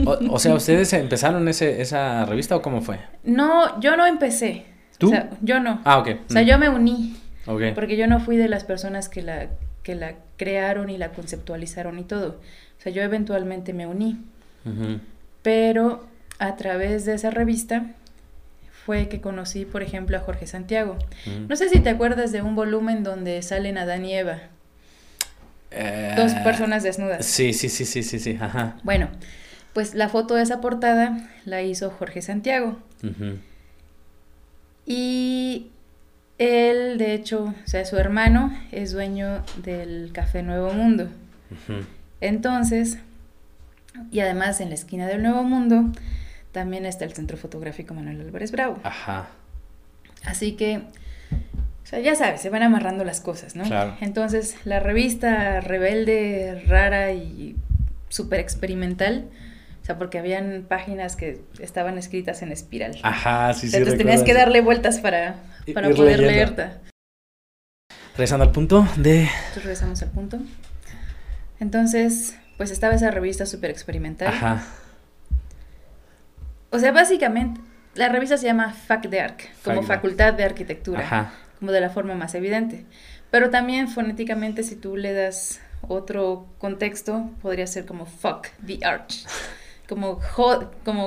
[0.06, 3.00] O, o sea, ¿ustedes empezaron ese, esa revista o cómo fue?
[3.24, 4.64] No, yo no empecé.
[4.98, 5.08] ¿Tú?
[5.08, 5.80] O sea, yo no.
[5.84, 6.08] Ah, ok.
[6.28, 6.46] O sea, Mm.
[6.46, 7.16] yo me uní.
[7.46, 7.62] Ok.
[7.74, 9.48] Porque yo no fui de las personas que la,
[9.82, 12.40] que la crearon y la conceptualizaron y todo.
[12.78, 14.18] O sea, yo eventualmente me uní.
[14.64, 15.00] Ujú.
[15.42, 16.06] Pero
[16.38, 17.86] a través de esa revista
[18.88, 20.96] fue que conocí, por ejemplo, a Jorge Santiago.
[21.26, 21.46] Ujú.
[21.46, 24.38] No sé si te acuerdas de un volumen donde salen Adán y Eva,
[25.70, 27.26] Eh, dos personas desnudas.
[27.26, 28.78] Sí, sí, sí, sí, sí, sí, ajá.
[28.84, 29.10] Bueno,
[29.74, 32.78] pues la foto de esa portada la hizo Jorge Santiago.
[34.86, 35.66] Y
[36.38, 41.08] él, de hecho, o sea, su hermano es dueño del Café Nuevo Mundo.
[42.22, 42.96] Entonces,
[44.10, 45.84] y además en la esquina del Nuevo Mundo
[46.52, 48.78] también está el Centro Fotográfico Manuel Álvarez Bravo.
[48.82, 49.28] Ajá.
[50.24, 53.64] Así que, o sea, ya sabes, se van amarrando las cosas, ¿no?
[53.64, 53.96] Claro.
[54.00, 57.56] Entonces, la revista rebelde, rara y
[58.08, 59.26] súper experimental,
[59.82, 62.98] o sea, porque habían páginas que estaban escritas en espiral.
[63.02, 63.76] Ajá, sí, sí.
[63.76, 65.36] entonces tenías que darle vueltas para,
[65.72, 66.78] para poder leerla.
[68.12, 69.22] Regresando al punto de...
[69.22, 70.38] Entonces regresamos al punto.
[71.60, 74.28] Entonces, pues estaba esa revista súper experimental.
[74.28, 74.64] Ajá.
[76.70, 77.60] O sea, básicamente,
[77.94, 79.96] la revista se llama Fac de Arc, como Fac.
[79.96, 81.32] Facultad de Arquitectura, Ajá.
[81.58, 82.84] como de la forma más evidente.
[83.30, 89.24] Pero también fonéticamente, si tú le das otro contexto, podría ser como Fuck the Arch,
[89.88, 90.20] como,
[90.84, 91.06] como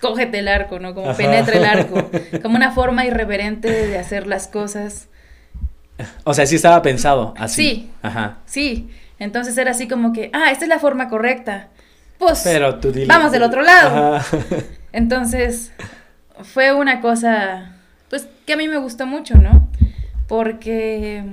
[0.00, 0.94] cógete el arco, ¿no?
[0.94, 1.16] Como Ajá.
[1.16, 2.10] penetra el arco,
[2.42, 5.08] como una forma irreverente de hacer las cosas.
[6.24, 7.62] O sea, sí estaba pensado así.
[7.62, 7.90] Sí.
[8.02, 8.38] Ajá.
[8.46, 11.68] Sí, entonces era así como que, ah, esta es la forma correcta.
[12.18, 13.06] Pues Pero tú dile.
[13.06, 14.16] Vamos del otro lado.
[14.16, 14.38] Ajá.
[14.92, 15.72] Entonces,
[16.42, 17.76] fue una cosa,
[18.10, 19.68] pues, que a mí me gustó mucho, ¿no?
[20.26, 21.24] Porque,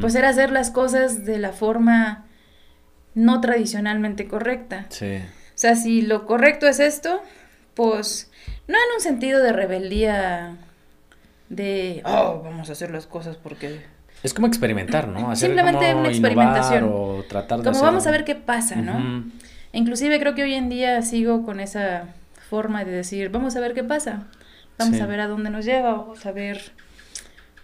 [0.00, 2.24] pues, era hacer las cosas de la forma
[3.14, 4.86] no tradicionalmente correcta.
[4.88, 5.16] Sí.
[5.16, 7.22] O sea, si lo correcto es esto,
[7.74, 8.30] pues,
[8.68, 10.56] no en un sentido de rebeldía,
[11.48, 13.82] de, oh, vamos a hacer las cosas porque...
[14.22, 15.30] Es como experimentar, ¿no?
[15.30, 16.84] Hacer Simplemente como una experimentación.
[16.92, 18.92] O tratar de Como hacer- vamos a ver qué pasa, ¿no?
[18.96, 19.30] Ujú.
[19.72, 22.04] Inclusive creo que hoy en día sigo con esa
[22.52, 24.26] forma de decir, vamos a ver qué pasa,
[24.78, 25.02] vamos Sí.
[25.02, 26.58] a ver a dónde nos lleva, vamos a ver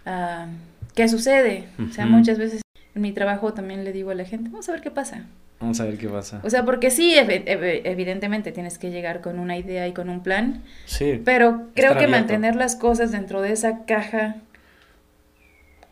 [0.07, 0.47] ah,
[0.95, 1.67] qué sucede.
[1.87, 2.61] O sea, muchas veces
[2.95, 5.25] en mi trabajo también le digo a la gente, vamos a ver qué pasa.
[5.59, 6.39] Vamos a ver qué pasa.
[6.43, 10.09] O sea, porque sí, ev- ev- evidentemente tienes que llegar con una idea y con
[10.09, 11.21] un plan, Sí.
[11.23, 12.11] pero creo que abierto.
[12.17, 14.37] mantener las cosas dentro de esa caja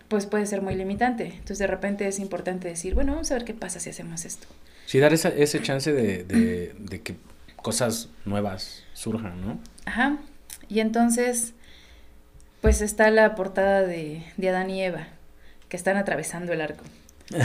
[0.07, 1.25] pues puede ser muy limitante.
[1.25, 4.47] Entonces de repente es importante decir, bueno, vamos a ver qué pasa si hacemos esto.
[4.85, 7.15] Sí, dar esa, ese chance de, de, de que
[7.61, 9.59] cosas nuevas surjan, ¿no?
[9.85, 10.17] Ajá.
[10.69, 11.53] Y entonces,
[12.61, 15.07] pues está la portada de, de Adán y Eva,
[15.69, 16.83] que están atravesando el arco.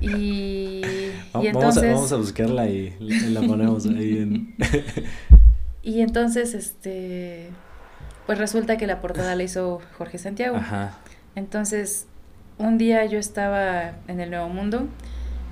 [0.00, 4.54] Y, y Vamos, entonces, a, vamos a buscarla y, y la ponemos ahí en...
[5.82, 7.50] y entonces, este,
[8.26, 10.56] pues resulta que la portada la hizo Jorge Santiago.
[10.56, 10.98] Ajá.
[11.34, 12.06] Entonces,
[12.58, 14.86] un día yo estaba en el Nuevo Mundo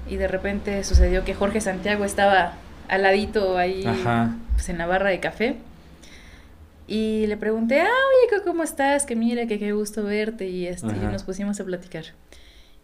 [0.09, 2.55] y de repente sucedió que Jorge Santiago estaba
[2.88, 4.37] al ladito ahí Ajá.
[4.55, 5.57] pues, en la barra de café.
[6.87, 9.07] Y le pregunté, ah, oye, ¿cómo estás?
[9.07, 10.49] Que mira, que qué gusto verte.
[10.49, 12.05] Y, este, y nos pusimos a platicar.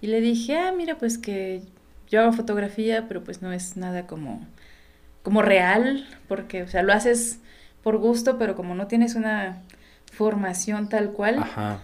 [0.01, 1.63] Y le dije, ah, mira, pues que
[2.09, 4.47] yo hago fotografía, pero pues no es nada como,
[5.23, 7.41] como real, porque, o sea, lo haces
[7.83, 9.59] por gusto, pero como no tienes una
[10.13, 11.81] formación tal cual, Ajá.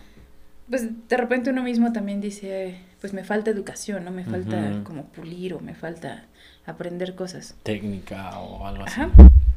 [0.68, 4.10] pues de repente uno mismo también dice, pues me falta educación, ¿no?
[4.10, 6.24] Me falta como pulir o me falta
[6.66, 7.54] aprender cosas.
[7.62, 9.00] Técnica o algo así.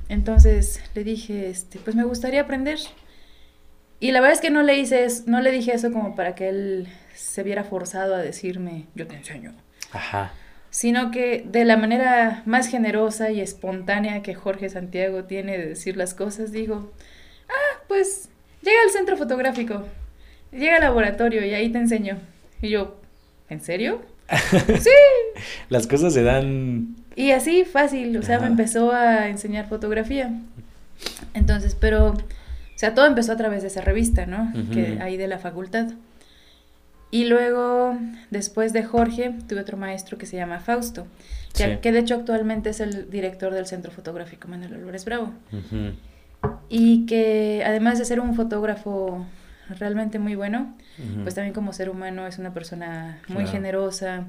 [0.08, 2.80] Entonces le dije, este, pues me gustaría aprender.
[4.00, 6.50] Y la verdad es que no le hice no le dije eso como para que
[6.50, 9.54] él se viera forzado a decirme, yo te enseño.
[9.92, 10.32] Ajá.
[10.70, 15.98] Sino que de la manera más generosa y espontánea que Jorge Santiago tiene de decir
[15.98, 16.94] las cosas, digo,
[17.50, 18.30] ah, pues
[18.62, 19.84] llega al centro fotográfico,
[20.52, 22.20] llega al laboratorio y ahí te enseño.
[22.62, 23.00] Y yo,
[23.50, 24.02] ¿en serio?
[24.80, 24.90] sí.
[25.70, 26.96] Las cosas se dan...
[27.20, 30.32] Y así, fácil, o sea, me empezó a enseñar fotografía.
[31.34, 32.18] Entonces, pero, o
[32.76, 34.54] sea, todo empezó a través de esa revista, ¿no?
[34.72, 35.88] Que hay de la facultad.
[37.12, 37.98] Y luego,
[38.32, 41.08] después de Jorge, tuve otro maestro que se llama Fausto,
[41.54, 45.34] que, de hecho actualmente es el director del Centro Fotográfico Manuel Álvarez Bravo.
[46.70, 49.26] Y que además de ser un fotógrafo
[49.78, 50.74] realmente muy bueno,
[51.24, 54.24] pues también como ser humano es una persona muy generosa,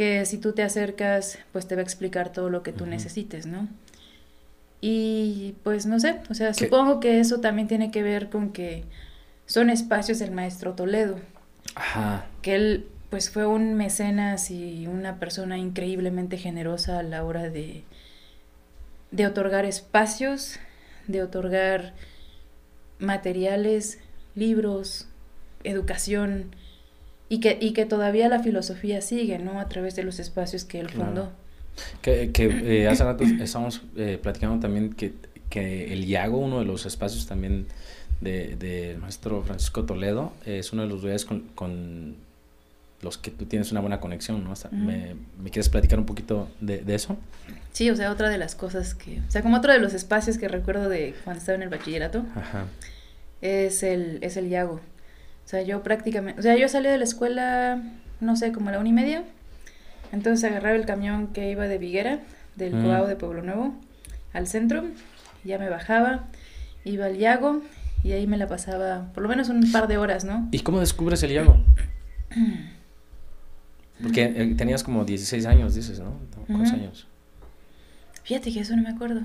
[0.00, 3.44] que si tú te acercas, pues te va a explicar todo lo que tú necesites,
[3.44, 3.68] ¿no?
[4.80, 8.84] Y pues no sé, o sea, supongo que eso también tiene que ver con que
[9.44, 11.18] son espacios del maestro Toledo.
[11.74, 12.24] Ajá.
[12.40, 17.84] Que él pues fue un mecenas y una persona increíblemente generosa a la hora de,
[19.10, 20.58] de otorgar espacios,
[21.08, 21.92] de otorgar
[22.98, 23.98] materiales,
[24.34, 25.08] libros,
[25.62, 26.56] educación,
[27.30, 29.60] y que, y que todavía la filosofía sigue, ¿no?
[29.60, 31.30] A través de los espacios que él fundó.
[32.02, 35.14] Que, que eh, hace rato estábamos eh, platicando también que,
[35.48, 37.68] que el Iago, uno de los espacios también
[38.20, 42.16] del de, maestro Francisco Toledo, es uno de los lugares con, con,
[43.00, 44.52] los que tú tienes una buena conexión, ¿no?
[44.72, 47.16] me, me, quieres platicar un poquito de, de, eso?
[47.72, 50.36] Sí, o sea, otra de las cosas que, o sea, como otro de los espacios
[50.36, 52.66] que recuerdo de cuando estaba en el bachillerato, Ajá.
[53.40, 54.80] es el, es el Iago.
[55.50, 57.82] O sea, yo prácticamente, o sea, yo salí de la escuela,
[58.20, 59.24] no sé, como a la una y media.
[60.12, 62.20] Entonces agarraba el camión que iba de Viguera,
[62.54, 62.84] del mm.
[62.84, 63.74] Coao de Pueblo Nuevo,
[64.32, 64.84] al centro.
[65.42, 66.28] Ya me bajaba,
[66.84, 67.62] iba al Yago
[68.04, 70.46] y ahí me la pasaba por lo menos un par de horas, ¿no?
[70.52, 71.56] ¿Y cómo descubres el Yago?
[74.04, 76.12] Porque eh, tenías como 16 años, dices, ¿no?
[76.46, 77.08] ¿Cuántos años?
[78.22, 79.22] Fíjate que eso no me acuerdo.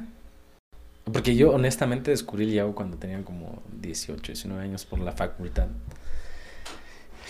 [1.04, 5.68] Porque yo honestamente descubrí el Yago cuando tenía como 18, 19 años por la facultad.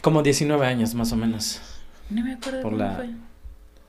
[0.06, 1.60] Como 19 años, más o menos.
[2.12, 2.94] No me acuerdo Por la...
[2.94, 3.10] fue.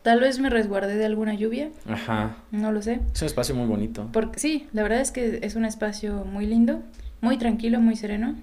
[0.00, 1.68] Tal vez me resguardé de alguna lluvia.
[1.86, 2.38] Ajá.
[2.50, 3.00] No lo sé.
[3.12, 4.08] Es un espacio muy bonito.
[4.14, 6.82] Porque, sí, la verdad es que es un espacio muy lindo,
[7.20, 8.34] muy tranquilo, muy sereno.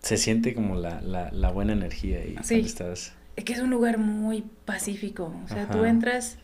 [0.00, 2.58] Se siente como la, la, la buena energía ahí sí.
[2.58, 3.12] estás.
[3.36, 5.32] Es que es un lugar muy pacífico.
[5.44, 6.36] O sea, tú entras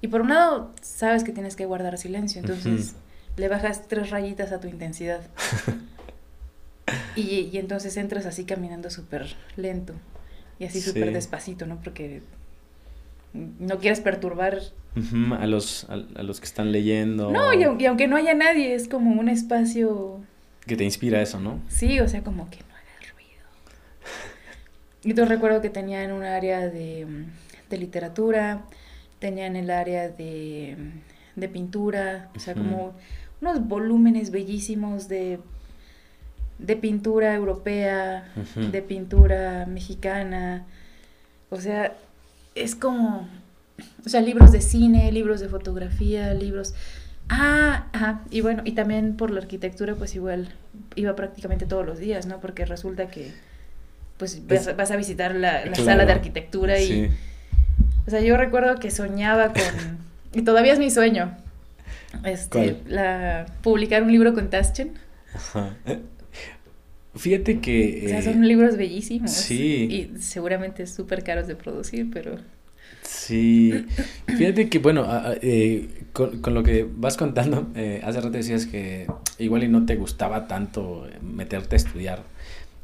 [0.00, 2.94] y por un lado sabes que tienes que guardar silencio, entonces
[3.36, 5.22] le bajas tres rayitas a tu intensidad.
[7.16, 9.94] Y, entonces entras así caminando súper lento
[10.58, 11.80] y así súper despacito, ¿no?
[11.82, 12.22] Porque
[13.32, 14.58] no quieres perturbar
[15.38, 17.30] a, los, a, los que están leyendo.
[17.30, 20.20] No, y, aunque no haya nadie, es como un espacio...
[20.66, 21.60] Que te inspira eso, ¿no?
[21.68, 23.42] Sí, o sea, como que no haga ruido.
[25.02, 27.06] Y yo recuerdo que tenían un área de,
[27.70, 28.64] de literatura,
[29.18, 30.76] tenían el área de,
[31.36, 32.94] de pintura, o sea, como
[33.40, 35.40] unos volúmenes bellísimos de
[36.60, 40.66] de pintura europea, de pintura mexicana.
[41.48, 41.94] O sea,
[42.54, 43.28] es como,
[44.04, 46.74] o sea, libros de cine, libros de fotografía, libros...
[47.28, 50.48] Ah, ajá, y bueno, y también por la arquitectura, pues igual
[50.96, 52.40] iba prácticamente todos los días, ¿no?
[52.40, 53.32] Porque resulta que,
[54.18, 57.10] pues, vas, a visitar la, sala de arquitectura y...
[58.06, 59.98] O sea, yo recuerdo que soñaba con...
[60.34, 61.36] y todavía es mi sueño.
[62.24, 64.94] Este, la, publicar un libro con Taschen.
[65.32, 65.70] Ajá.
[67.14, 68.02] Fíjate que...
[68.06, 69.32] O sea, son libros bellísimos.
[69.32, 70.10] Sí.
[70.14, 72.38] Y seguramente súper caros de producir, pero...
[73.02, 73.86] Sí.
[74.26, 75.06] Fíjate que, bueno,
[75.42, 79.06] eh, con, lo que vas contando, eh, hace rato decías que
[79.38, 82.22] igual y no te gustaba tanto meterte a estudiar.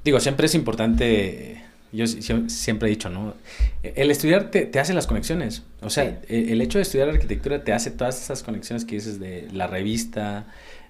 [0.05, 1.63] Digo, siempre es importante,
[1.93, 3.35] yo siempre he dicho, ¿no?
[3.83, 5.63] El estudiar te, te hace las conexiones.
[5.81, 9.21] O sea, el, el hecho de estudiar arquitectura te hace todas esas conexiones que dices
[9.21, 10.47] de la revista,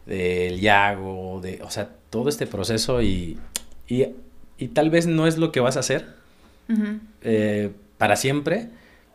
[0.07, 3.39] del Yago, de, o sea, todo este proceso y,
[3.89, 4.07] y,
[4.57, 6.07] y tal vez no es lo que vas a hacer
[7.23, 8.69] eh, para siempre,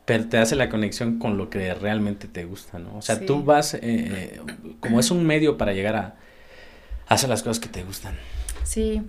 [0.06, 2.98] pero te hace la conexión con lo que realmente te gusta, ¿no?
[2.98, 4.42] O sea, tú vas, eh, eh,
[4.80, 6.16] como es un medio para llegar a,
[7.08, 8.16] hacer las cosas que te gustan.
[8.64, 9.02] Sí,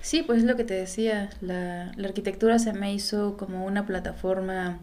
[0.00, 3.86] sí, pues es lo que te decía, la, la arquitectura se me hizo como una
[3.86, 4.78] plataforma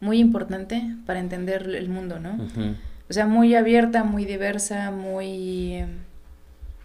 [0.00, 2.38] muy importante para entender el mundo, ¿no?
[3.10, 5.84] O sea, muy abierta, muy diversa, muy,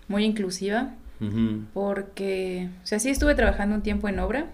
[0.08, 0.92] muy inclusiva,
[1.74, 4.48] porque, o sea, sí estuve trabajando un tiempo en obra,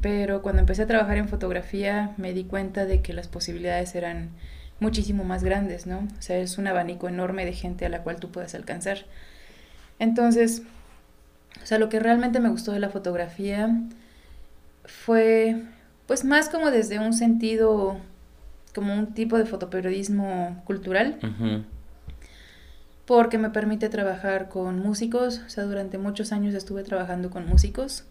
[0.00, 4.30] Pero cuando empecé a trabajar en fotografía me di cuenta de que las posibilidades eran
[4.80, 5.98] muchísimo más grandes, ¿no?
[5.98, 9.04] O sea, es un abanico enorme de gente a la cual tú puedes alcanzar.
[9.98, 10.62] Entonces,
[11.62, 13.68] o sea, lo que realmente me gustó de la fotografía
[14.86, 15.62] fue,
[16.06, 17.98] pues más como desde un sentido,
[18.74, 21.18] como un tipo de fotoperiodismo cultural,
[23.06, 28.04] porque me permite trabajar con músicos, o sea, durante muchos años estuve trabajando con músicos,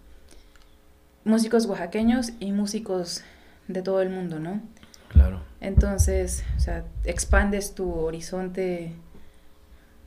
[1.23, 3.23] músicos oaxaqueños y músicos
[3.67, 4.61] de todo el mundo, ¿no?
[5.09, 5.41] Claro.
[5.61, 8.93] Entonces, o sea, expandes tu horizonte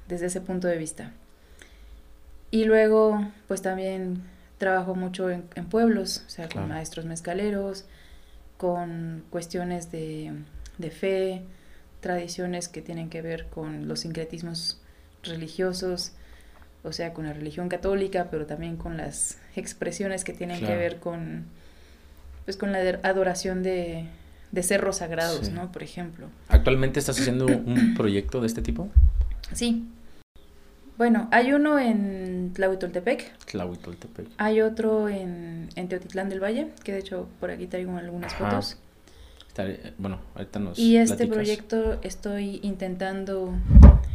[0.09, 1.13] desde ese punto de vista.
[2.51, 4.23] Y luego, pues también
[4.59, 7.87] trabajo mucho en, pueblos, o sea, con maestros mezcaleros,
[8.63, 10.31] con cuestiones de,
[10.79, 11.43] de, fe,
[11.99, 14.81] tradiciones que tienen que ver con los sincretismos
[15.25, 16.13] religiosos,
[16.85, 21.01] o sea, con la religión católica, pero también con las expresiones que tienen que ver
[21.01, 21.47] con,
[22.45, 24.07] pues, con la adoración de,
[24.53, 25.73] de cerros sagrados, ¿no?
[25.73, 26.29] Por ejemplo.
[26.47, 28.89] ¿Actualmente estás haciendo un proyecto de este tipo?
[29.53, 29.89] Sí.
[30.99, 33.39] Bueno, hay uno en Tlahuitoltepec.
[33.47, 34.29] Tlahuitoltepec.
[34.37, 38.77] Hay otro en, en Teotitlán del Valle, que de hecho por aquí traigo algunas fotos.
[39.99, 43.55] bueno, ahorita nos Y este proyecto estoy intentando,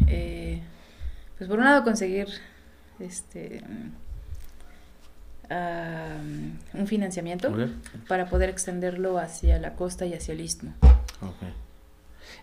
[0.08, 0.62] eh,
[1.38, 2.28] pues por un lado conseguir
[3.00, 3.64] este
[6.74, 7.56] un financiamiento
[8.08, 10.74] para poder extenderlo hacia la costa y hacia el istmo.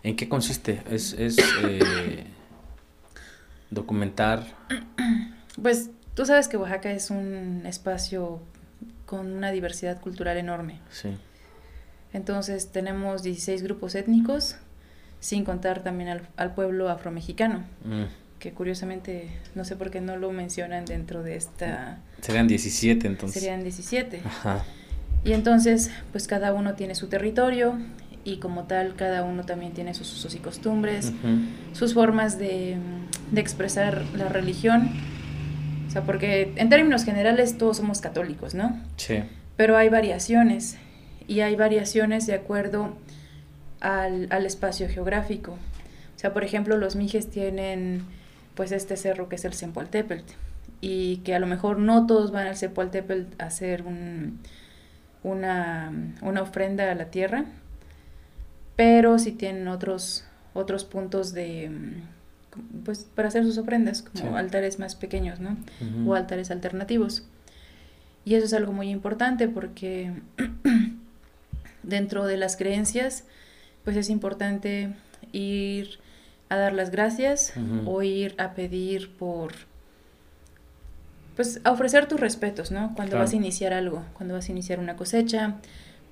[0.02, 0.82] ¿En qué consiste?
[0.90, 2.26] ¿Es, es eh,
[3.74, 4.46] documentar?
[5.62, 8.40] Pues tú sabes que Oaxaca es un espacio
[9.06, 10.80] con una diversidad cultural enorme.
[10.90, 11.16] Sí.
[12.12, 14.56] Entonces tenemos 16 grupos étnicos,
[15.20, 17.62] sin contar también al, pueblo afromexicano.
[17.84, 22.00] Mm que curiosamente no sé por qué no lo mencionan dentro de esta...
[22.20, 23.40] Serían 17 entonces.
[23.40, 24.20] Serían 17.
[24.22, 24.62] Ajá.
[25.24, 27.78] Y entonces, pues cada uno tiene su territorio
[28.24, 31.12] y como tal cada uno también tiene sus usos y costumbres,
[31.72, 32.76] sus formas de,
[33.30, 34.90] de, expresar la religión.
[35.86, 38.80] O sea, porque en términos generales todos somos católicos, ¿no?
[38.96, 39.22] Sí.
[39.56, 40.78] Pero hay variaciones
[41.28, 42.96] y hay variaciones de acuerdo
[43.80, 45.52] al, al espacio geográfico.
[45.52, 48.02] O sea, por ejemplo, los mijes tienen
[48.54, 50.24] pues este cerro que es el Sempoaltepelt
[50.80, 54.40] y que a lo mejor no todos van al Sempoaltepelt a hacer un,
[55.22, 57.46] una, una, ofrenda a la tierra,
[58.76, 61.70] pero si tienen otros, otros puntos de,
[62.84, 65.56] pues para hacer sus ofrendas, como altares más pequeños, ¿no?
[66.06, 67.24] O altares alternativos.
[68.24, 70.12] Y eso es algo muy importante porque
[71.82, 73.24] dentro de las creencias,
[73.84, 74.94] pues es importante
[75.32, 75.98] ir
[76.48, 77.52] a dar las gracias
[77.86, 79.52] o ir a pedir por,
[81.36, 82.94] pues a ofrecer tus respetos, ¿no?
[82.94, 85.56] Cuando vas a iniciar algo, cuando vas a iniciar una cosecha,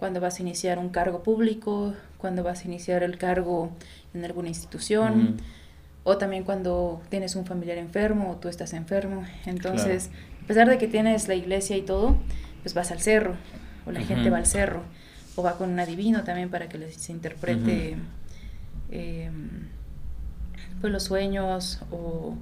[0.03, 3.71] cuando vas a iniciar un cargo público, cuando vas a iniciar el cargo
[4.15, 5.37] en alguna institución,
[6.03, 9.23] o también cuando tienes un familiar enfermo o tú estás enfermo.
[9.47, 10.11] Entonces,
[10.43, 12.17] a pesar de que tienes la iglesia y todo,
[12.63, 13.37] pues vas al cerro,
[13.87, 14.83] o la gente va al cerro,
[15.37, 17.95] o va con un adivino también para que les interprete
[20.81, 22.39] pues los sueños o,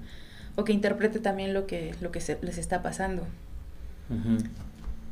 [0.64, 3.26] que interprete también lo que, lo que les está pasando.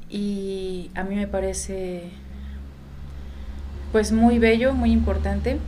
[0.08, 2.10] Y a mí me parece
[3.92, 5.58] pues muy bello, muy importante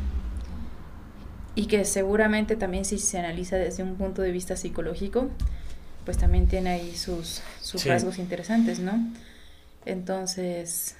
[1.55, 5.29] y que seguramente también si se analiza desde un punto de vista psicológico,
[6.05, 8.99] pues también tiene ahí sus, sus rasgos interesantes, ¿no?
[9.85, 10.97] Entonces,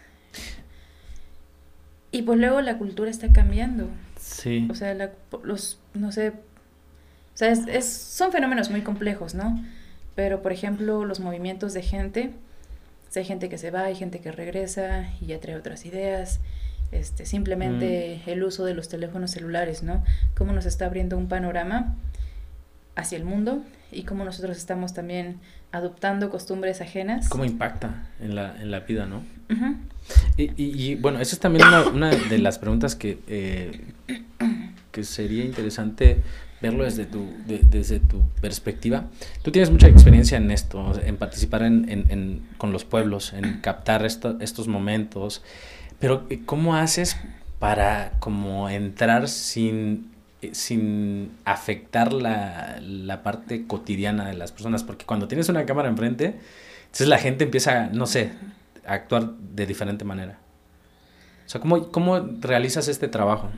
[2.13, 3.89] y pues luego la cultura está cambiando.
[4.19, 4.67] Sí.
[4.71, 4.95] O sea,
[5.43, 9.65] los, no sé, o sea, es, son fenómenos muy complejos, ¿no?
[10.15, 12.31] Pero, por ejemplo, los movimientos de gente,
[13.15, 16.41] hay gente que se va, hay gente que regresa y ya trae otras ideas.
[16.93, 18.31] Este, simplemente mm.
[18.31, 20.05] el uso de los teléfonos celulares, ¿no?
[20.37, 21.95] Cómo nos está abriendo un panorama
[22.97, 25.39] hacia el mundo y cómo nosotros estamos también
[25.73, 27.29] adoptando costumbres ajenas.
[27.29, 29.23] ¿Cómo impacta en la, en la vida, no?
[30.37, 33.81] y, y, bueno, esa es también una, una de las preguntas que, eh,
[34.93, 36.23] que sería interesante
[36.61, 39.05] verlo desde tu, desde tu perspectiva.
[39.43, 44.05] Tú tienes mucha experiencia en esto, en participar en, en, con los pueblos, en captar
[44.05, 45.43] estos momentos,
[46.01, 47.17] pero eh, ¿cómo haces
[47.59, 50.11] para como entrar sin,
[50.43, 54.83] eh, sin afectar la, la parte cotidiana de las personas?
[54.83, 56.41] Porque cuando tienes una cámara enfrente,
[56.87, 58.33] entonces la gente empieza, no sé,
[58.87, 60.39] a actuar de diferente manera.
[61.47, 63.51] O sea, ¿cómo, cómo realizas este trabajo?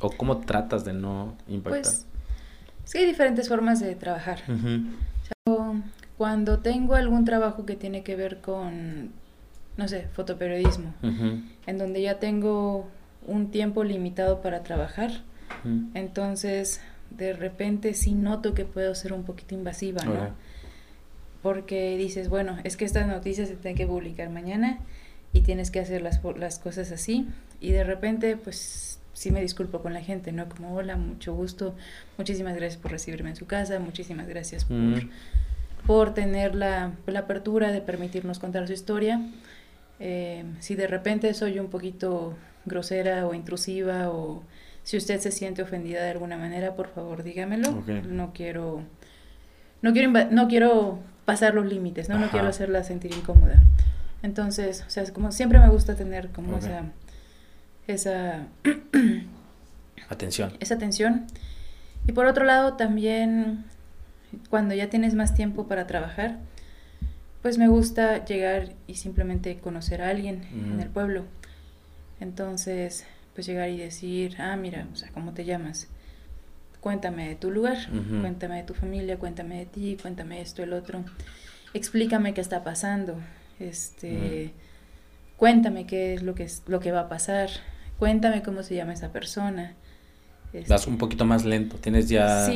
[0.00, 1.82] ¿O cómo tratas de no impactar?
[1.82, 2.06] Pues,
[2.86, 4.38] Sí, hay diferentes formas de trabajar.
[6.16, 9.10] cuando tengo algún trabajo que tiene que ver con
[9.76, 12.88] no sé, fotoperiodismo, en donde ya tengo
[13.26, 15.10] un tiempo limitado para trabajar.
[15.94, 20.30] Entonces, de repente sí noto que puedo ser un poquito invasiva, ¿no?
[21.42, 24.78] Porque dices, bueno, es que estas noticias se tienen que publicar mañana
[25.32, 27.26] y tienes que hacer las, las cosas así.
[27.60, 30.48] Y de repente, pues sí me disculpo con la gente, ¿no?
[30.48, 31.74] Como, hola, mucho gusto,
[32.18, 34.76] muchísimas gracias por recibirme en su casa, muchísimas gracias por,
[35.86, 39.20] por tener la, la, apertura de permitirnos contar su historia.
[39.98, 42.34] Eh, si de repente soy un poquito
[42.64, 44.42] grosera o intrusiva o
[44.82, 47.82] si usted se siente ofendida de alguna manera, por favor dígamelo.
[48.06, 48.82] No quiero
[49.82, 52.18] no quiero no quiero pasar los límites, ¿no?
[52.18, 53.62] No quiero hacerla sentir incómoda.
[54.22, 56.84] Entonces, o sea, es como siempre me gusta tener como esa
[57.86, 58.46] esa
[60.08, 60.52] atención.
[60.60, 61.26] Esa atención.
[62.06, 63.64] Y por otro lado, también
[64.50, 66.38] cuando ya tienes más tiempo para trabajar,
[67.46, 71.26] pues me gusta llegar y simplemente conocer a alguien en el pueblo.
[72.18, 75.86] Entonces, pues llegar y decir, ah, mira, o sea, ¿cómo te llamas?
[76.80, 77.76] Cuéntame de tu lugar,
[78.20, 81.04] cuéntame de tu familia, cuéntame de ti, cuéntame esto, el otro.
[81.72, 83.16] Explícame qué está pasando.
[83.60, 84.50] Este,
[85.36, 87.50] cuéntame qué es lo que es lo que va a pasar.
[88.00, 89.76] Cuéntame cómo se llama esa persona.
[90.68, 92.48] Vas un poquito más lento, tienes ya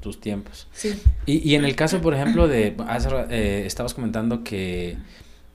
[0.00, 0.68] tus tiempos.
[0.72, 1.00] Sí.
[1.26, 2.74] Y, y, en el caso, por ejemplo, de,
[3.30, 4.96] eh, estabas comentando que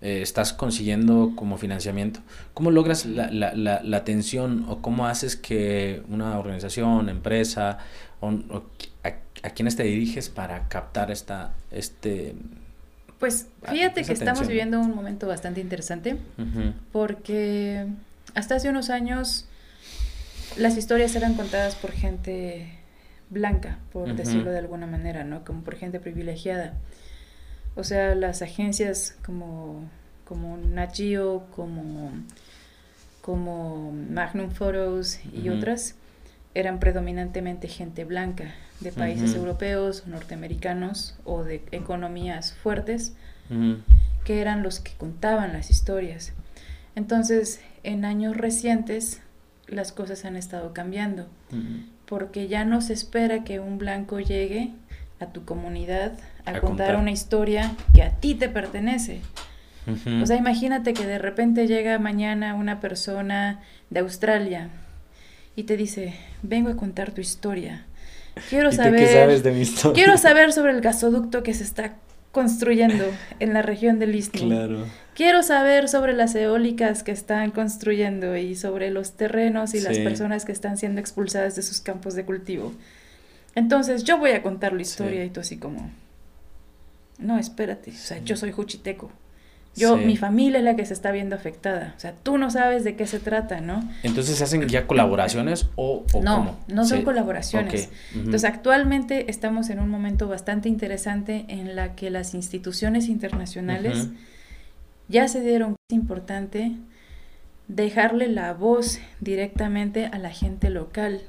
[0.02, 2.22] eh, estás consiguiendo como financiamiento,
[2.54, 7.80] ¿cómo logras la, la, la, atención o cómo haces que una organización, empresa,
[8.20, 8.30] o,
[9.04, 9.08] a,
[9.44, 12.36] a quiénes te diriges para captar esta, este...
[13.20, 16.18] Pues fíjate que estamos viviendo un momento bastante interesante
[16.92, 17.86] porque
[18.34, 19.46] hasta hace unos años
[20.58, 22.78] las historias eran contadas por gente
[23.30, 25.44] blanca, por decirlo de alguna manera, ¿no?
[25.46, 26.74] Como por gente privilegiada.
[27.76, 29.90] O sea, las agencias como,
[30.26, 30.58] como
[31.56, 32.12] como,
[33.22, 35.96] como Magnum Photos y otras,
[36.54, 43.14] eran predominantemente gente blanca, de países europeos, norteamericanos o de economías fuertes,
[44.26, 46.34] que eran los que contaban las historias.
[46.96, 49.22] Entonces, en años recientes,
[49.72, 51.28] las cosas han estado cambiando,
[52.06, 54.72] porque ya no se espera que un blanco llegue
[55.20, 56.14] a tu comunidad
[56.46, 59.22] a, contar, una historia que a ti te pertenece.
[60.22, 64.70] O sea, imagínate que de repente llega mañana una persona de Australia
[65.56, 67.86] y te dice, vengo a contar tu historia.
[68.50, 69.94] Quiero saber, sabes de mi historia?
[69.94, 71.96] quiero saber sobre el gasoducto que se está
[72.32, 73.04] construyendo
[73.40, 74.48] en la región del Istmo.
[74.48, 74.86] Claro.
[75.14, 80.46] Quiero saber sobre las eólicas que están construyendo y sobre los terrenos y las personas
[80.46, 82.74] que están siendo expulsadas de sus campos de cultivo.
[83.56, 85.92] Entonces yo voy a contar la historia y tú así como,
[87.20, 89.12] no, espérate, o sea, yo soy juchiteco.
[89.76, 91.94] Yo, mi familia es la que se está viendo afectada.
[91.96, 93.88] O sea, tú no sabes de qué se trata, ¿no?
[94.04, 97.90] Entonces, ¿se hacen ya colaboraciones o, no, No, son colaboraciones.
[98.14, 104.10] Entonces, actualmente estamos en un momento bastante interesante en la que las instituciones internacionales
[105.08, 106.74] ya se dieron es importante
[107.68, 111.22] dejarle la voz directamente a la gente local.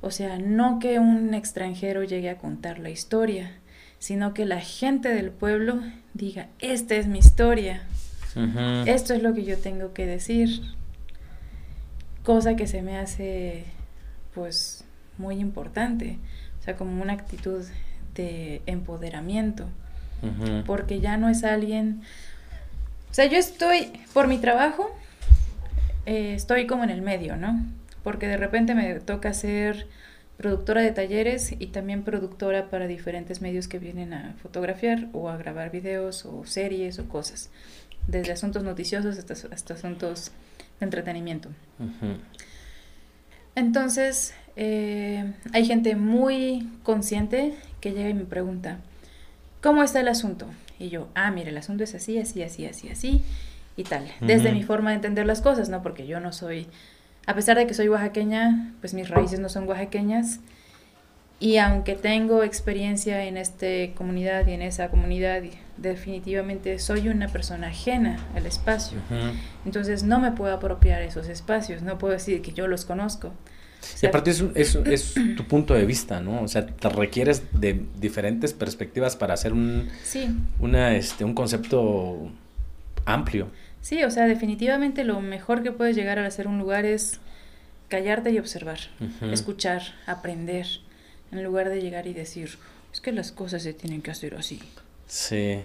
[0.00, 3.52] O sea, no que un extranjero llegue a contar la historia,
[4.02, 5.80] sino que la gente del pueblo
[6.12, 7.84] diga, esta es mi historia,
[8.84, 10.60] esto es lo que yo tengo que decir,
[12.24, 13.64] cosa que se me hace
[14.34, 14.84] pues
[15.18, 16.18] muy importante,
[16.58, 17.64] o sea, como una actitud
[18.16, 19.68] de empoderamiento,
[20.66, 22.02] porque ya no es alguien,
[23.08, 24.90] o sea, yo estoy, por mi trabajo,
[26.06, 27.64] eh, estoy como en el medio, ¿no?
[28.02, 29.86] Porque de repente me toca ser
[30.36, 35.36] productora de talleres y también productora para diferentes medios que vienen a fotografiar o a
[35.36, 37.50] grabar videos o series o cosas,
[38.06, 40.32] desde asuntos noticiosos hasta, hasta asuntos
[40.80, 41.50] de entretenimiento.
[43.54, 48.78] Entonces, eh, hay gente muy consciente que llega y me pregunta,
[49.62, 50.46] ¿cómo está el asunto?
[50.78, 53.22] Y yo, ah, mire, el asunto es así, así, así, así, así
[53.76, 55.82] y tal, desde mi forma de entender las cosas, ¿no?
[55.82, 56.66] Porque yo no soy
[57.26, 60.40] a pesar de que soy oaxaqueña, pues mis raíces no son oaxaqueñas.
[61.38, 63.66] Y aunque tengo experiencia en esta
[63.96, 65.42] comunidad y en esa comunidad,
[65.76, 68.98] definitivamente soy una persona ajena al espacio.
[69.64, 73.32] Entonces no me puedo apropiar esos espacios, no puedo decir que yo los conozco.
[74.00, 76.42] y aparte es, es, es, tu punto de vista, ¿no?
[76.42, 79.88] O sea, te requieres de diferentes perspectivas para hacer un,
[80.60, 82.30] una, este, un concepto
[83.04, 83.48] amplio.
[83.82, 87.20] Sí, o sea, definitivamente lo mejor que puedes llegar a hacer un lugar es
[87.88, 88.78] callarte y observar,
[89.30, 90.66] escuchar, aprender,
[91.32, 92.56] en lugar de llegar y decir,
[92.92, 94.60] es que las cosas se tienen que hacer así.
[95.08, 95.60] Sí.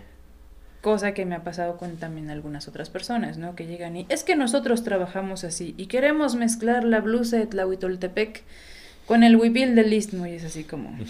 [0.81, 3.55] Cosa que me ha pasado con también algunas otras personas, ¿no?
[3.55, 8.43] Que llegan y es que nosotros trabajamos así y queremos mezclar la blusa de Tlahuitoltepec
[9.05, 10.97] con el huipil del Istmo y es así como...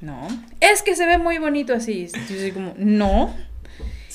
[0.00, 0.28] No.
[0.60, 2.06] Es que se ve muy bonito así.
[2.28, 3.34] Yo soy como, no.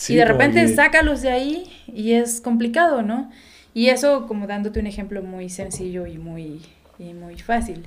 [0.07, 3.29] Y de repente sácalos de ahí y es complicado, ¿no?
[3.73, 6.61] Y eso como dándote un ejemplo muy sencillo y muy,
[6.99, 7.83] y muy fácil.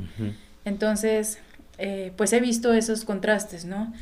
[0.65, 1.39] Entonces,
[1.79, 3.93] eh, pues he visto esos contrastes, ¿no?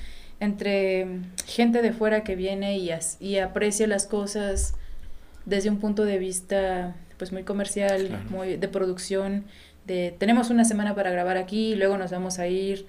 [0.41, 1.07] Entre
[1.47, 2.91] gente de fuera que viene y,
[3.21, 4.75] y aprecia las cosas
[5.45, 9.45] desde un punto de vista pues muy comercial, muy de producción,
[9.87, 12.87] de tenemos una semana para grabar aquí, luego nos vamos a ir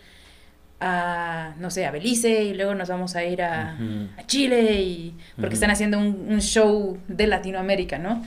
[0.83, 3.77] a, no sé, a Belice y luego nos vamos a ir a,
[4.27, 8.21] Chile y porque están haciendo un, show de Latinoamérica, ¿no?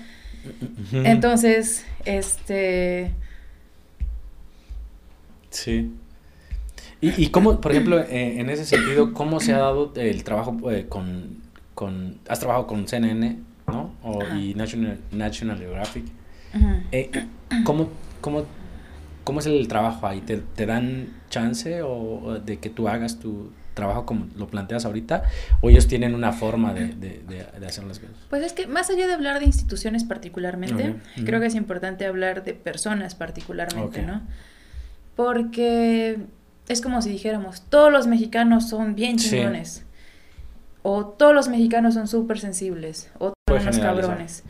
[0.92, 3.12] Entonces, este...
[5.50, 5.92] Sí.
[7.00, 10.70] ¿Y, y cómo, por ejemplo, eh, en ese sentido, cómo se ha dado el trabajo
[10.70, 11.42] eh, con,
[11.74, 12.18] con...
[12.28, 13.92] Has trabajado con CNN, ¿no?
[14.02, 16.04] O, y National, National Geographic.
[16.90, 17.11] Eh,
[17.64, 17.90] ¿cómo,
[18.22, 18.46] cómo
[19.27, 20.20] ¿Cómo es el trabajo ahí?
[20.20, 25.24] ¿Te, te dan chance o, de que tú hagas tu trabajo como lo planteas ahorita?
[25.61, 28.14] ¿O ellos tienen una forma de, de, de, hacer las cosas?
[28.31, 32.45] Pues es que más allá de hablar de instituciones particularmente, creo que es importante hablar
[32.45, 34.22] de personas particularmente, ¿no?
[35.16, 36.18] Porque
[36.68, 39.85] es como si dijéramos, todos los mexicanos son bien chingones.
[40.85, 43.11] O todos los mexicanos son súper sensibles.
[43.18, 44.45] O todos los cabrones.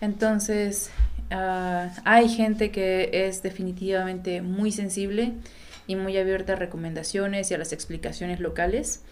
[0.00, 0.92] Entonces,
[1.30, 5.32] Ah, hay gente que es definitivamente muy sensible
[5.86, 9.02] y muy abierta a recomendaciones y a las explicaciones locales.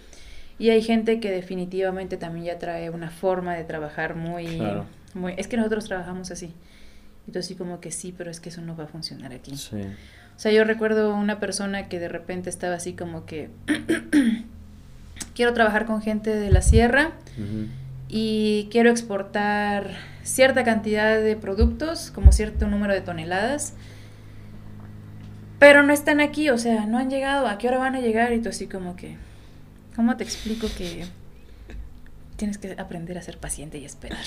[0.58, 4.60] Y hay gente que definitivamente también ya trae una forma de trabajar muy...
[5.14, 6.52] muy es que nosotros trabajamos así.
[7.26, 9.52] Entonces sí como que sí, pero es que eso no va a funcionar aquí.
[9.52, 13.50] O sea, yo recuerdo una persona que de repente estaba así como que...
[15.34, 17.12] quiero trabajar con gente de la sierra
[18.08, 19.90] y quiero exportar
[20.22, 23.74] cierta cantidad de productos, como cierto número de toneladas,
[25.58, 28.32] pero no están aquí, o sea, no han llegado, ¿a qué hora van a llegar?
[28.32, 29.16] Y tú así como que,
[29.96, 31.04] ¿cómo te explico que
[32.36, 34.24] tienes que aprender a ser paciente y esperar?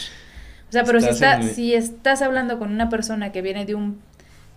[0.70, 1.14] O sea, pero si,
[1.54, 4.00] si estás hablando con una persona que viene de un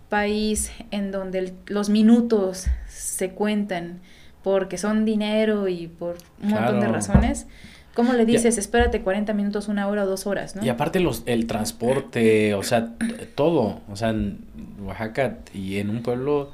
[0.08, 4.00] país en donde los minutos se cuentan
[4.42, 7.46] porque son dinero y por un montón de razones,
[7.94, 10.64] ¿Cómo le dices, espérate 40 minutos, una hora o dos horas, no?
[10.64, 12.94] Y aparte los, el transporte, o sea,
[13.36, 14.44] todo, o sea, en
[14.84, 16.50] Oaxaca y en un pueblo,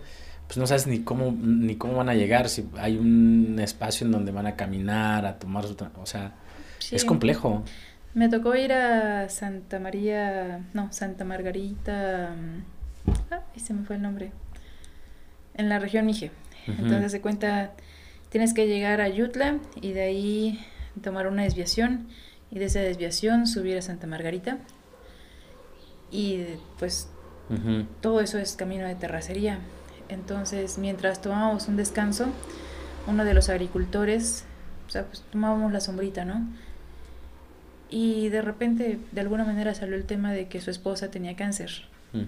[0.46, 4.12] pues no sabes ni cómo, ni cómo van a llegar, si hay un espacio en
[4.12, 6.34] donde van a caminar, a tomar su, o sea,
[6.90, 7.64] es complejo.
[8.12, 14.02] Me tocó ir a Santa María, no, Santa Margarita, mm, ah, se me fue el
[14.02, 14.32] nombre,
[15.54, 16.32] en la región Mije.
[16.66, 17.72] Entonces se cuenta,
[18.28, 20.66] tienes que llegar a Yutla y de ahí
[21.00, 22.08] tomar una desviación
[22.50, 24.58] y de esa desviación subir a Santa Margarita.
[26.10, 26.44] Y
[26.78, 27.08] pues
[28.00, 29.58] todo eso es camino de terracería.
[30.08, 32.26] Entonces, mientras tomábamos un descanso,
[33.06, 34.44] uno de los agricultores,
[34.88, 36.48] o sea, pues tomábamos la sombrita, ¿no?
[37.90, 41.70] Y de repente, de alguna manera salió el tema de que su esposa tenía cáncer.
[42.12, 42.22] Mm.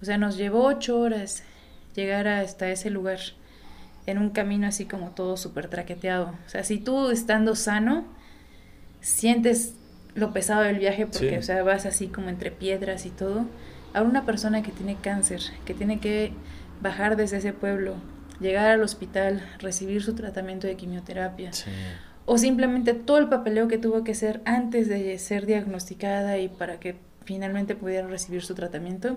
[0.00, 1.42] O sea, nos llevó ocho horas
[1.94, 3.18] llegar hasta ese lugar
[4.06, 6.34] en un camino así como todo súper traqueteado.
[6.46, 8.04] O sea, si tú estando sano,
[9.00, 9.74] sientes
[10.14, 13.46] lo pesado del viaje porque, o sea, vas así como entre piedras y todo.
[13.94, 16.32] Ahora una persona que tiene cáncer, que tiene que
[16.80, 17.94] bajar desde ese pueblo,
[18.40, 21.50] llegar al hospital, recibir su tratamiento de quimioterapia,
[22.26, 26.78] o simplemente todo el papeleo que tuvo que hacer antes de ser diagnosticada y para
[26.78, 29.16] que finalmente pudiera recibir su tratamiento,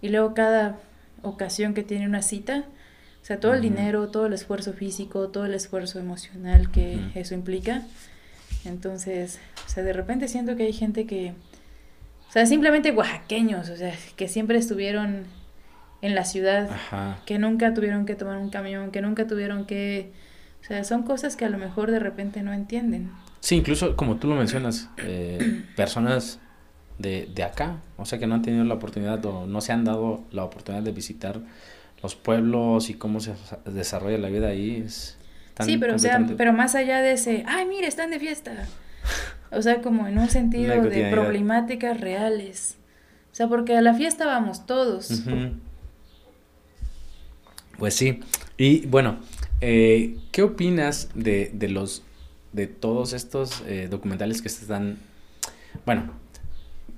[0.00, 0.78] y luego cada
[1.22, 2.64] ocasión que tiene una cita,
[3.22, 7.34] o sea, todo el dinero, todo el esfuerzo físico, todo el esfuerzo emocional que eso
[7.34, 7.82] implica.
[8.64, 11.34] Entonces, o sea, de repente siento que hay gente que,
[12.28, 15.24] o sea, simplemente oaxaqueños, o sea, que siempre estuvieron
[16.00, 16.68] en la ciudad,
[17.26, 20.12] que nunca tuvieron que tomar un camión, que nunca tuvieron que,
[20.60, 23.10] o sea, son cosas que a lo mejor de repente no entienden.
[23.40, 26.40] Sí, incluso como tú lo mencionas, eh, personas
[26.98, 29.84] de, de acá, o sea, que no han tenido la oportunidad o no se han
[29.84, 31.40] dado la oportunidad de visitar
[32.02, 33.34] los pueblos y cómo se
[33.64, 35.18] desarrolla la vida ahí es
[35.64, 38.66] sí pero o sea pero más allá de ese ay mire están de fiesta
[39.52, 42.76] o sea como en un sentido de problemáticas reales.
[43.32, 45.22] O sea porque a la fiesta vamos todos.
[47.78, 48.20] Pues sí.
[48.56, 49.18] Y bueno
[49.60, 52.02] eh, qué opinas de, de los
[52.52, 54.98] de todos estos eh, documentales que se están
[55.86, 56.12] bueno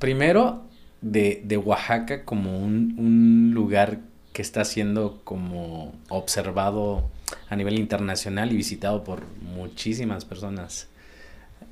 [0.01, 0.65] primero
[1.01, 4.01] de, de Oaxaca como un, un lugar
[4.33, 7.09] que está siendo como observado
[7.49, 10.89] a nivel internacional y visitado por muchísimas personas.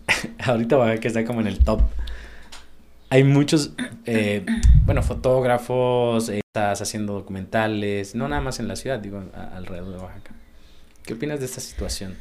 [0.38, 1.82] ahorita Oaxaca está como en el top.
[3.10, 3.72] Hay muchos,
[4.06, 4.44] eh,
[4.86, 9.98] bueno, fotógrafos, eh, estás haciendo documentales, no nada más en la ciudad, digo, alrededor de
[9.98, 10.32] Oaxaca.
[11.04, 12.16] ¿Qué opinas de esta situación?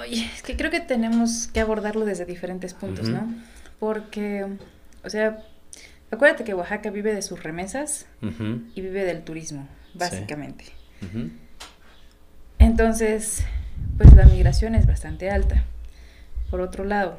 [0.00, 3.32] Oye, es que creo que tenemos que abordarlo desde diferentes puntos, ¿no?
[3.78, 4.46] Porque,
[5.04, 5.44] o sea,
[6.10, 10.64] acuérdate que Oaxaca vive de sus remesas y vive del turismo, básicamente.
[12.68, 13.44] Entonces,
[13.96, 15.64] pues la migración es bastante alta.
[16.50, 17.16] Por otro lado,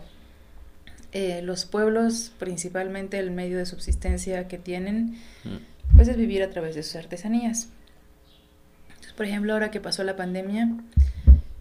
[1.11, 5.95] eh, los pueblos, principalmente el medio de subsistencia que tienen, mm.
[5.95, 7.69] pues es vivir a través de sus artesanías.
[9.17, 10.69] por ejemplo, ahora que pasó la pandemia,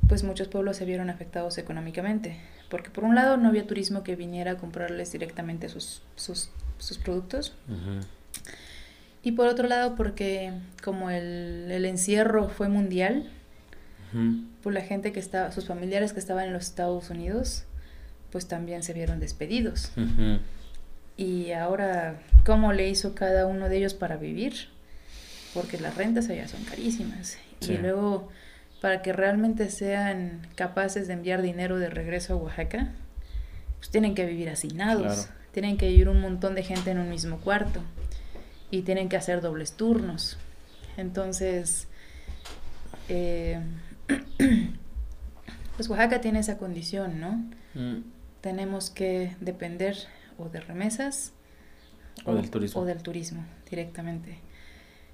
[0.06, 2.36] pues muchos pueblos se vieron afectados económicamente,
[2.68, 6.50] porque por un lado no había turismo que viniera a comprarles directamente sus, sus,
[7.02, 7.54] productos,
[9.22, 10.52] y por otro lado porque
[10.84, 13.28] como el, el encierro fue mundial,
[14.62, 17.64] pues la gente que estaba, sus familiares que estaban en los Estados Unidos,
[18.30, 19.92] pues también se vieron despedidos.
[21.16, 24.68] Y ahora, ¿cómo le hizo cada uno de ellos para vivir?
[25.54, 27.38] Porque las rentas allá son carísimas.
[27.60, 28.28] Y luego
[28.80, 32.92] para que realmente sean capaces de enviar dinero de regreso a Oaxaca,
[33.78, 37.38] pues tienen que vivir hacinados, tienen que vivir un montón de gente en un mismo
[37.38, 37.82] cuarto
[38.70, 40.38] y tienen que hacer dobles turnos.
[40.96, 41.88] Entonces,
[43.08, 43.60] eh,
[45.76, 47.50] pues Oaxaca tiene esa condición, ¿no?
[47.74, 48.02] Mm.
[48.40, 49.96] Tenemos que depender
[50.38, 51.32] o de remesas
[52.24, 52.80] o, del turismo.
[52.80, 54.38] O del turismo directamente.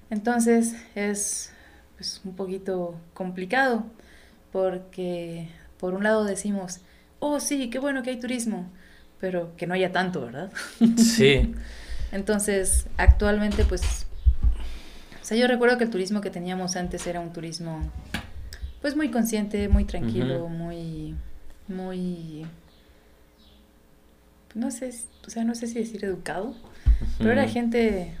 [0.09, 1.51] Entonces es
[1.97, 3.85] pues, un poquito complicado
[4.51, 6.79] porque por un lado decimos,
[7.19, 8.71] oh sí, qué bueno que hay turismo,
[9.19, 10.51] pero que no haya tanto, ¿verdad?
[10.97, 11.53] Sí.
[12.11, 14.05] Entonces, actualmente pues,
[15.21, 17.81] o sea, yo recuerdo que el turismo que teníamos antes era un turismo
[18.85, 21.15] pues muy consciente, muy tranquilo, muy,
[21.67, 22.45] muy,
[24.53, 24.93] no sé,
[25.25, 26.53] o sea, no sé si decir educado,
[27.17, 28.13] pero era gente,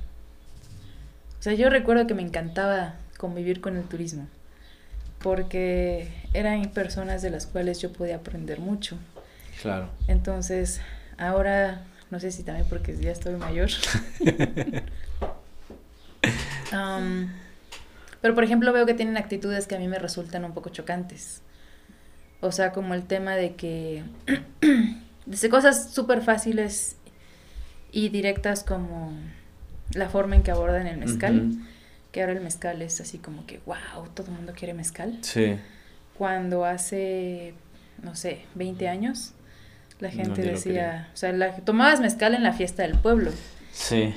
[1.39, 4.25] o sea, yo recuerdo que me encantaba convivir con el turismo,
[5.19, 8.97] porque eran personas de las cuales yo podía aprender mucho.
[9.61, 9.91] Claro.
[10.07, 10.81] Entonces,
[11.19, 13.69] ahora, no sé si también porque ya estoy mayor.
[16.73, 17.29] um,
[18.25, 21.43] pero por ejemplo veo que tienen actitudes que a mí me resultan un poco chocantes.
[22.41, 24.03] O sea, como el tema de que...
[25.27, 26.95] Dice cosas súper fáciles
[27.91, 29.13] y directas como
[29.93, 31.51] la forma en que abordan el mezcal.
[32.11, 35.19] Que ahora el mezcal es así como que, wow, todo el mundo quiere mezcal.
[35.21, 35.59] Sí.
[36.17, 37.53] Cuando hace,
[38.01, 39.33] no sé, 20 años,
[39.99, 43.29] la gente decía, o sea, la, tomabas mezcal en la fiesta del pueblo.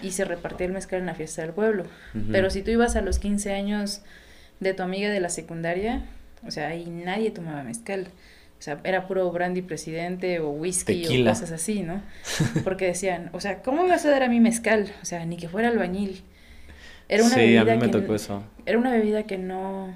[0.03, 1.85] Y se repartía el mezcal en la fiesta del pueblo.
[2.31, 4.03] Pero si tú ibas a los 15 años
[4.61, 6.05] de tu amiga de la secundaria,
[6.47, 8.09] o sea, ahí nadie tomaba mezcal.
[8.59, 12.03] O sea, era puro brandy presidente o whisky o cosas así, ¿no?
[12.65, 14.93] Porque decían, o sea, ¿cómo me vas a dar a mí mezcal?
[15.03, 16.23] O sea, ni que fuera albañil.
[17.09, 18.45] Era una sí, a mí me tocó eso.
[18.67, 19.95] Era una bebida que no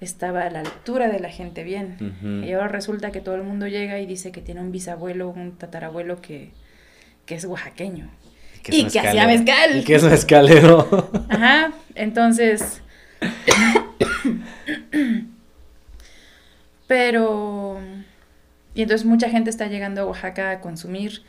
[0.00, 2.42] estaba a la altura de la gente bien.
[2.44, 5.56] Y ahora resulta que todo el mundo llega y dice que tiene un bisabuelo, un
[5.56, 6.50] tatarabuelo que,
[7.26, 8.10] que es oaxaqueño
[8.68, 9.78] y que hacía mezcal.
[9.78, 11.10] Y que es mezcalero.
[11.28, 12.82] Ajá, entonces...
[16.86, 17.78] Pero...
[18.74, 21.22] Y entonces mucha gente está llegando a Oaxaca a consumir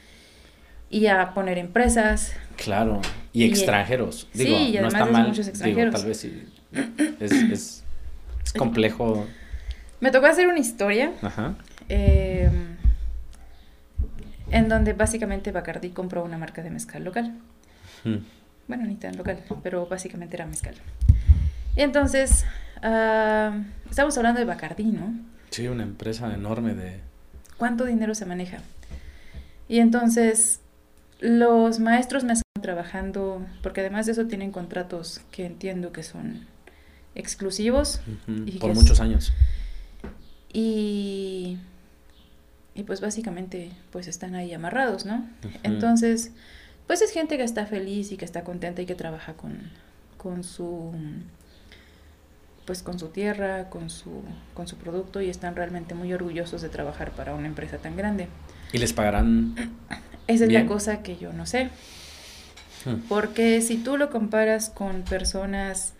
[0.89, 2.33] y a poner empresas.
[2.57, 3.01] Claro,
[3.33, 4.27] y, extranjeros.
[4.33, 5.27] Digo, sí, y además no está mal.
[5.29, 5.95] Muchos extranjeros.
[5.95, 6.43] tal vez sí.
[7.19, 7.83] Es, es,
[8.57, 9.25] complejo.
[9.99, 11.13] Me tocó hacer una historia.
[11.21, 11.55] Ajá.
[11.89, 12.49] Eh,
[14.51, 17.33] en donde básicamente Bacardi compró una marca de mezcal local.
[18.03, 18.17] Hmm.
[18.67, 20.75] Bueno, ni tan local, pero básicamente era mezcal.
[21.75, 22.45] Y entonces,
[22.83, 25.13] uh, estamos hablando de Bacardi, ¿no?
[25.49, 26.99] Sí, una empresa enorme de...
[27.57, 28.59] ¿Cuánto dinero se maneja?
[29.67, 30.59] Y entonces,
[31.19, 36.45] los maestros me están trabajando, porque además de eso tienen contratos que entiendo que son
[37.15, 38.01] exclusivos.
[38.45, 39.33] y Por muchos años.
[40.53, 41.57] Y
[42.73, 45.27] y pues básicamente pues están ahí amarrados, ¿no?
[45.63, 46.31] Entonces,
[46.87, 49.59] pues es gente que está feliz y que está contenta y que trabaja con,
[50.17, 50.93] con su
[52.65, 54.21] pues con su tierra, con su,
[54.53, 58.27] con su producto y están realmente muy orgullosos de trabajar para una empresa tan grande.
[58.71, 59.55] ¿Y les pagarán?
[60.27, 61.69] Esa es la cosa que yo no sé.
[62.85, 63.01] Hmm.
[63.09, 65.93] Porque si tú lo comparas con personas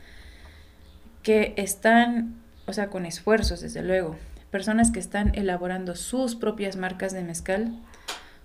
[1.24, 2.36] que están,
[2.68, 4.16] o sea, con esfuerzos, desde luego,
[4.52, 7.74] personas que están elaborando sus propias marcas de mezcal.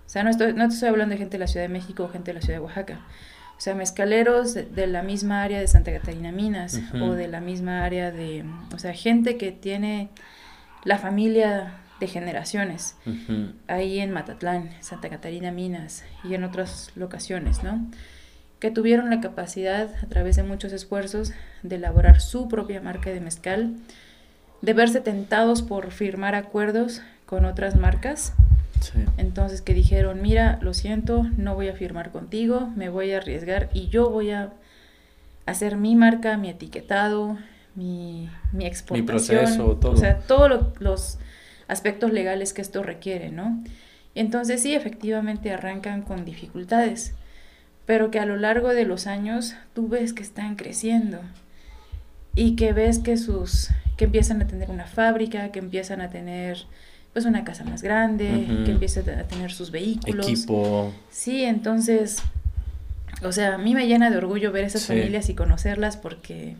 [0.05, 2.09] O sea, no, estoy, no estoy hablando de gente de la Ciudad de México o
[2.09, 3.01] gente de la Ciudad de Oaxaca.
[3.57, 7.83] O sea, mezcaleros de, la misma área de Santa Catarina Minas o de la misma
[7.83, 8.45] área de...
[8.73, 10.09] O sea, gente que tiene
[10.83, 12.95] la familia de generaciones,
[13.67, 17.89] ahí en Matatlán, Santa Catarina Minas y en otras locaciones, ¿no?
[18.59, 21.33] Que tuvieron la capacidad, a través de muchos esfuerzos,
[21.63, 23.75] de elaborar su propia marca de mezcal,
[24.61, 28.33] de verse tentados por firmar acuerdos con otras marcas.
[29.17, 33.69] Entonces que dijeron, mira, lo siento, no voy a firmar contigo, me voy a arriesgar
[33.73, 34.53] y yo voy a
[35.45, 37.37] hacer mi marca, mi etiquetado,
[37.75, 39.05] mi, mi exportación.
[39.05, 39.91] Mi proceso, todo.
[39.93, 41.17] O sea, todos los
[41.67, 43.61] aspectos legales que esto requiere, ¿no?
[44.15, 47.13] Entonces sí, efectivamente arrancan con dificultades,
[47.85, 51.19] pero que a lo largo de los años tú ves que están creciendo
[52.37, 56.59] y que ves que sus que empiezan a tener una fábrica, que empiezan a tener
[57.11, 60.27] pues una casa más grande, que empiezan a tener sus vehículos.
[60.27, 60.93] Equipo.
[61.09, 62.21] Sí, entonces,
[63.23, 66.55] o sea, a mí me llena de orgullo ver esas familias y conocerlas porque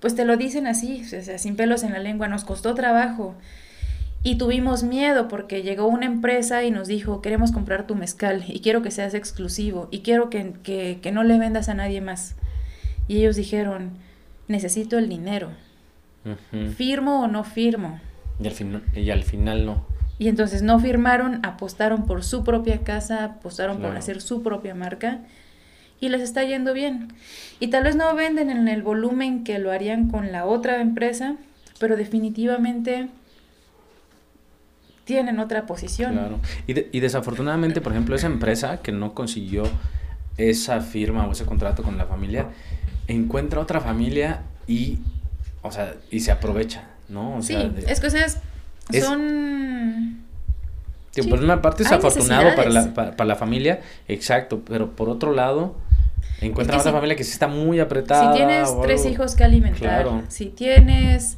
[0.00, 3.34] pues te lo dicen así, o sea, sin pelos en la lengua, nos costó trabajo
[4.22, 8.60] y tuvimos miedo porque llegó una empresa y nos dijo, queremos comprar tu mezcal y
[8.60, 12.36] quiero que seas exclusivo y quiero que, que, no le vendas a nadie más.
[13.06, 13.90] Y ellos dijeron,
[14.50, 15.50] necesito el dinero.
[16.76, 17.98] ¿Firmo o no firmo?
[18.42, 19.86] Y al, final, y al final no.
[20.18, 25.20] Y entonces no firmaron, apostaron por su propia casa, apostaron por hacer su propia marca
[25.98, 27.12] y les está yendo bien.
[27.58, 31.36] Y tal vez no venden en el volumen que lo harían con la otra empresa,
[31.78, 33.08] pero definitivamente
[35.04, 36.12] tienen otra posición.
[36.12, 36.40] Claro.
[36.66, 39.64] Y, y desafortunadamente, por ejemplo, esa empresa que no consiguió
[40.36, 42.46] esa firma o ese contrato con la familia,
[43.10, 44.98] encuentra otra familia y,
[45.62, 47.36] o sea, y se aprovecha, ¿no?
[47.36, 47.56] O sí,
[47.86, 48.38] es que ustedes
[49.00, 50.24] son...
[51.28, 55.76] por una parte es afortunado para la, para, la, familia, exacto, pero por otro lado,
[56.40, 58.32] encuentra otra familia que sí está muy apretada.
[58.32, 61.36] Si tienes tres hijos que alimentar, si tienes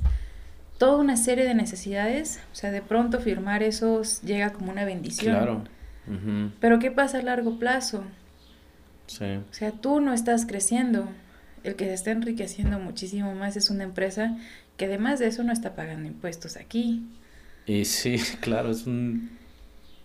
[0.78, 5.36] toda una serie de necesidades, o sea, de pronto firmar esos llega como una bendición.
[5.36, 5.62] Claro.
[6.60, 8.02] Pero ¿qué pasa a largo plazo?
[9.06, 9.24] Sí.
[9.24, 11.08] O sea, tú no estás creciendo.
[11.64, 14.36] El que se está enriqueciendo muchísimo más es una empresa
[14.76, 17.02] que además de eso no está pagando impuestos aquí.
[17.66, 19.30] Y sí, claro, es un,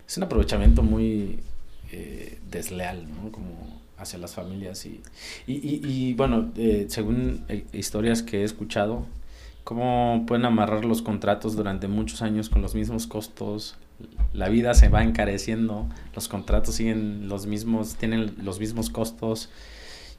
[0.06, 1.40] es un aprovechamiento muy
[1.92, 3.32] eh, desleal, ¿no?
[3.32, 4.86] Como hacia las familias.
[4.86, 5.00] Y,
[5.46, 9.06] y, y, y bueno, eh, según eh, historias que he escuchado,
[9.64, 13.76] cómo pueden amarrar los contratos durante muchos años con los mismos costos.
[14.32, 19.50] La vida se va encareciendo, los contratos siguen los mismos, tienen los mismos costos.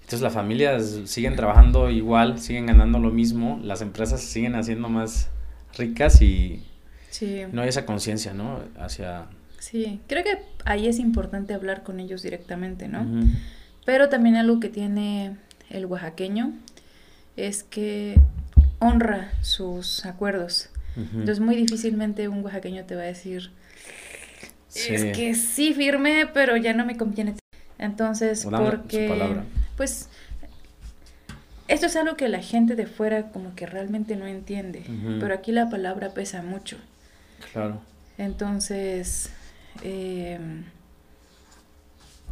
[0.09, 5.29] Entonces las familias siguen trabajando igual, siguen ganando lo mismo, las empresas siguen haciendo más
[5.77, 6.63] ricas y
[7.51, 8.59] no hay esa conciencia, ¿no?
[8.79, 9.27] Hacia...
[9.59, 13.05] Sí, creo que ahí es importante hablar con ellos directamente, ¿no?
[13.85, 15.35] Pero también algo que tiene
[15.69, 16.53] el oaxaqueño
[17.37, 18.19] es que
[18.79, 20.69] honra sus acuerdos.
[20.95, 23.51] Entonces muy difícilmente un oaxaqueño te va a decir,
[24.73, 27.35] es que sí firme, pero ya no me conviene.
[27.77, 29.43] Entonces, porque,
[29.79, 30.09] pues,
[31.69, 34.83] esto es algo que la gente de fuera como que realmente no entiende,
[35.21, 36.75] pero aquí la palabra pesa mucho.
[37.53, 37.79] Claro.
[38.17, 39.29] Entonces,
[39.81, 40.65] em,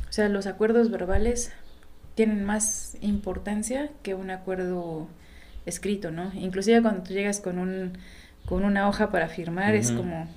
[0.10, 1.54] o sea, los acuerdos verbales
[2.16, 5.08] tienen más importancia que un acuerdo
[5.66, 6.34] escrito, ¿no?
[6.34, 7.93] Inclusive cuando tú llegas con un
[8.45, 10.28] con una hoja para firmar es como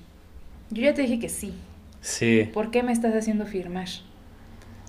[0.69, 1.55] yo ya te dije que sí.
[1.99, 2.49] Sí.
[2.53, 3.89] ¿Por qué me estás haciendo firmar?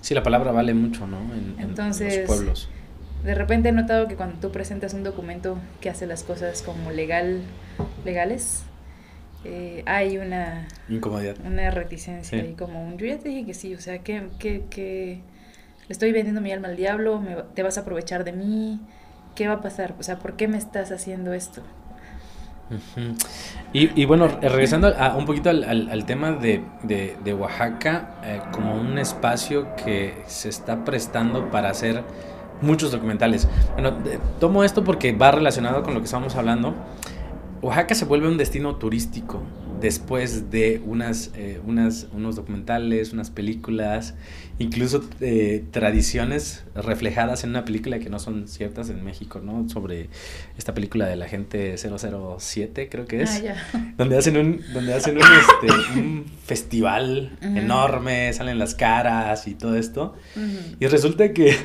[0.03, 1.17] Sí, la palabra vale mucho, ¿no?
[1.33, 2.69] En, Entonces, los pueblos.
[3.23, 6.91] De repente he notado que cuando tú presentas un documento que hace las cosas como
[6.91, 7.41] legal,
[8.03, 8.63] legales,
[9.45, 13.73] eh, hay una incomodidad, una reticencia y como un yo ya te dije que sí,
[13.75, 15.21] o sea que, que, que
[15.87, 18.81] le estoy vendiendo mi alma al diablo, me, te vas a aprovechar de mí,
[19.35, 19.95] ¿qué va a pasar?
[19.99, 21.61] O sea, ¿por qué me estás haciendo esto?
[23.73, 29.75] Y, y, bueno, regresando a, un poquito al, tema de, Oaxaca, eh, como un espacio
[29.75, 32.03] que se está prestando para hacer
[32.61, 33.47] muchos documentales.
[33.73, 33.93] Bueno,
[34.39, 36.73] tomo esto porque va relacionado con lo que estamos hablando.
[37.61, 39.41] Oaxaca se vuelve un destino turístico
[39.83, 44.15] después de unas, eh, unas, unos documentales, unas películas,
[44.57, 49.67] incluso eh, tradiciones reflejadas en una película que no son ciertas en México, ¿no?
[49.67, 50.07] Sobre
[50.57, 55.17] esta película de la gente 007, creo que es, ah, donde hacen un, donde hacen
[55.17, 60.15] un, este, un festival enorme, salen las caras y todo esto,
[60.79, 61.57] y resulta que,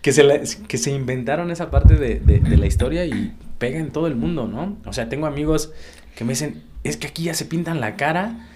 [0.00, 3.90] que, se que se inventaron esa parte de, de, de la historia y pega en
[3.90, 4.78] todo el mundo, ¿no?
[4.86, 5.70] O sea, tengo amigos
[6.16, 8.48] que me dicen, es que aquí ya se pintan la cara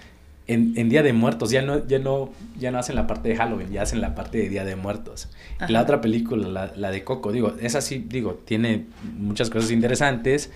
[0.47, 3.69] en, Día de Muertos, ya no, ya no, ya no hacen la parte de Halloween,
[3.69, 5.29] ya hacen la parte de Día de Muertos.
[5.67, 8.85] La otra película, la, de Coco, digo, es así, digo, tiene
[9.17, 10.51] muchas cosas interesantes,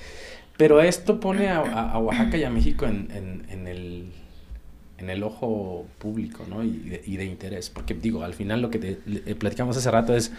[0.58, 4.12] Pero esto pone a, Oaxaca y a México en, en, el,
[4.98, 6.64] en el ojo público, ¿no?
[6.64, 7.70] Y de, y de, interés.
[7.70, 10.32] Porque digo, al final lo que te, platicamos hace rato es,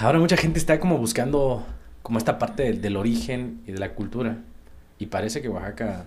[0.00, 1.64] ahora mucha gente está como buscando
[2.02, 4.38] como esta parte del, origen y de la cultura.
[5.00, 6.04] Y parece que Oaxaca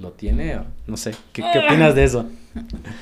[0.00, 2.30] lo tiene, no sé, ¿qué, qué opinas de eso?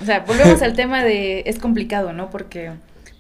[0.01, 2.31] O sea, volvemos al tema de, es complicado, ¿no?
[2.31, 2.71] Porque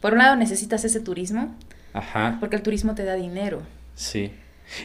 [0.00, 1.54] por un lado necesitas ese turismo,
[1.92, 2.36] Ajá.
[2.40, 3.62] porque el turismo te da dinero.
[3.96, 4.32] Sí.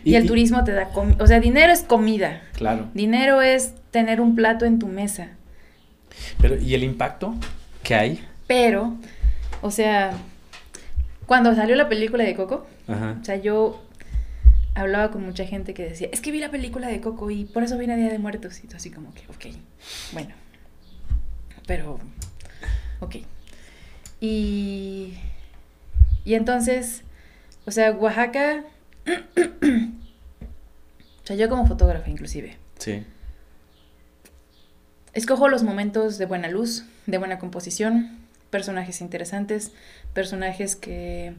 [0.03, 0.89] Y, el turismo te da,
[1.19, 2.41] o sea, dinero es comida.
[2.53, 2.89] Claro.
[2.95, 5.29] Dinero es tener un plato en tu mesa.
[6.41, 7.35] Pero, ¿y el impacto
[7.83, 8.25] que hay?
[8.47, 8.95] Pero,
[9.61, 10.13] o sea,
[11.27, 13.84] cuando salió la película de Coco, o sea, yo
[14.75, 17.63] hablaba con mucha gente que decía, es que vi la película de Coco y por
[17.63, 18.63] eso vine a Día de Muertos.
[18.63, 19.55] Y tú así como que, ok,
[20.13, 20.35] bueno,
[21.65, 21.99] pero,
[22.99, 23.15] ok.
[24.19, 25.15] Y,
[26.23, 27.03] y entonces,
[27.65, 28.63] o sea, Oaxaca
[29.05, 29.11] o
[31.23, 32.57] sea, yo como fotógrafa inclusive.
[32.77, 33.03] Sí.
[35.13, 38.19] Escojo los momentos de buena luz, de buena composición,
[38.49, 39.71] personajes interesantes,
[40.13, 41.33] personajes que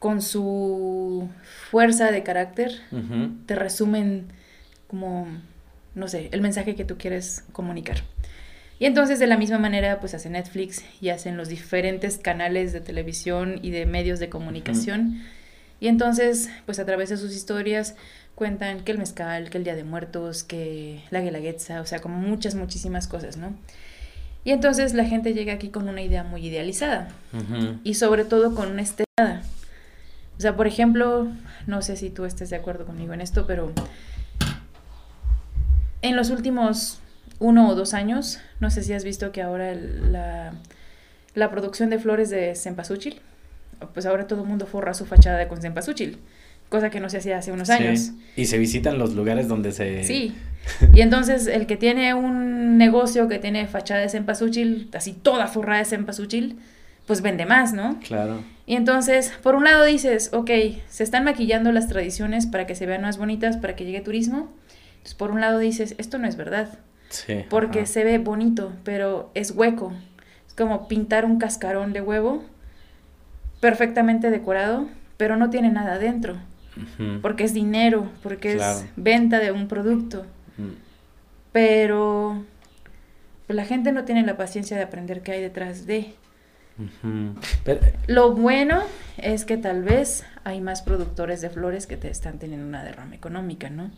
[0.00, 1.28] con su
[1.70, 2.72] fuerza de carácter
[3.46, 4.26] te resumen
[4.88, 5.28] como,
[5.94, 7.98] no sé, el mensaje que tú quieres comunicar.
[8.80, 12.80] Y entonces de la misma manera pues hace Netflix y hacen los diferentes canales de
[12.80, 15.22] televisión y de medios de comunicación.
[15.80, 17.94] Y entonces, pues a través de sus historias
[18.34, 22.16] cuentan que el mezcal, que el Día de Muertos, que la guelaguetza, o sea, como
[22.16, 23.54] muchas, muchísimas cosas, ¿no?
[24.44, 27.08] Y entonces la gente llega aquí con una idea muy idealizada
[27.84, 29.42] y sobre todo con una estelada.
[30.40, 31.28] O sea, por ejemplo,
[31.66, 33.72] no sé si tú estés de acuerdo conmigo en esto, pero
[36.02, 36.98] en los últimos
[37.38, 40.52] uno o dos años, no sé si has visto que ahora la,
[41.34, 43.20] la producción de flores de cempasúchil
[43.86, 46.18] pues ahora todo el mundo forra su fachada con cempasúchil,
[46.68, 48.12] cosa que no se hacía hace unos años.
[48.36, 50.04] Y se visitan los lugares donde se...
[50.04, 50.34] Sí,
[50.92, 55.80] y entonces el que tiene un negocio que tiene fachada de cempasúchil, así toda forrada
[55.80, 56.58] de cempasúchil,
[57.06, 57.98] pues vende más, ¿no?
[58.06, 58.42] Claro.
[58.70, 60.48] Y entonces, por un lado dices, ok,
[60.86, 64.48] se están maquillando las tradiciones para que se vean más bonitas, para que llegue turismo.
[64.92, 66.78] Entonces, por un lado dices, esto no es verdad.
[67.08, 67.44] Sí.
[67.50, 69.92] Porque se ve bonito, pero es hueco.
[70.46, 72.44] Es como pintar un cascarón de huevo
[73.58, 76.36] perfectamente decorado, pero no tiene nada adentro.
[77.22, 80.26] Porque es dinero, porque es venta de un producto.
[81.50, 82.44] Pero
[83.48, 86.14] pues, la gente no tiene la paciencia de aprender qué hay detrás de.
[88.06, 88.82] Lo bueno
[89.18, 93.14] es que tal vez hay más productores de flores que te están teniendo una derrama
[93.14, 93.90] económica, ¿no?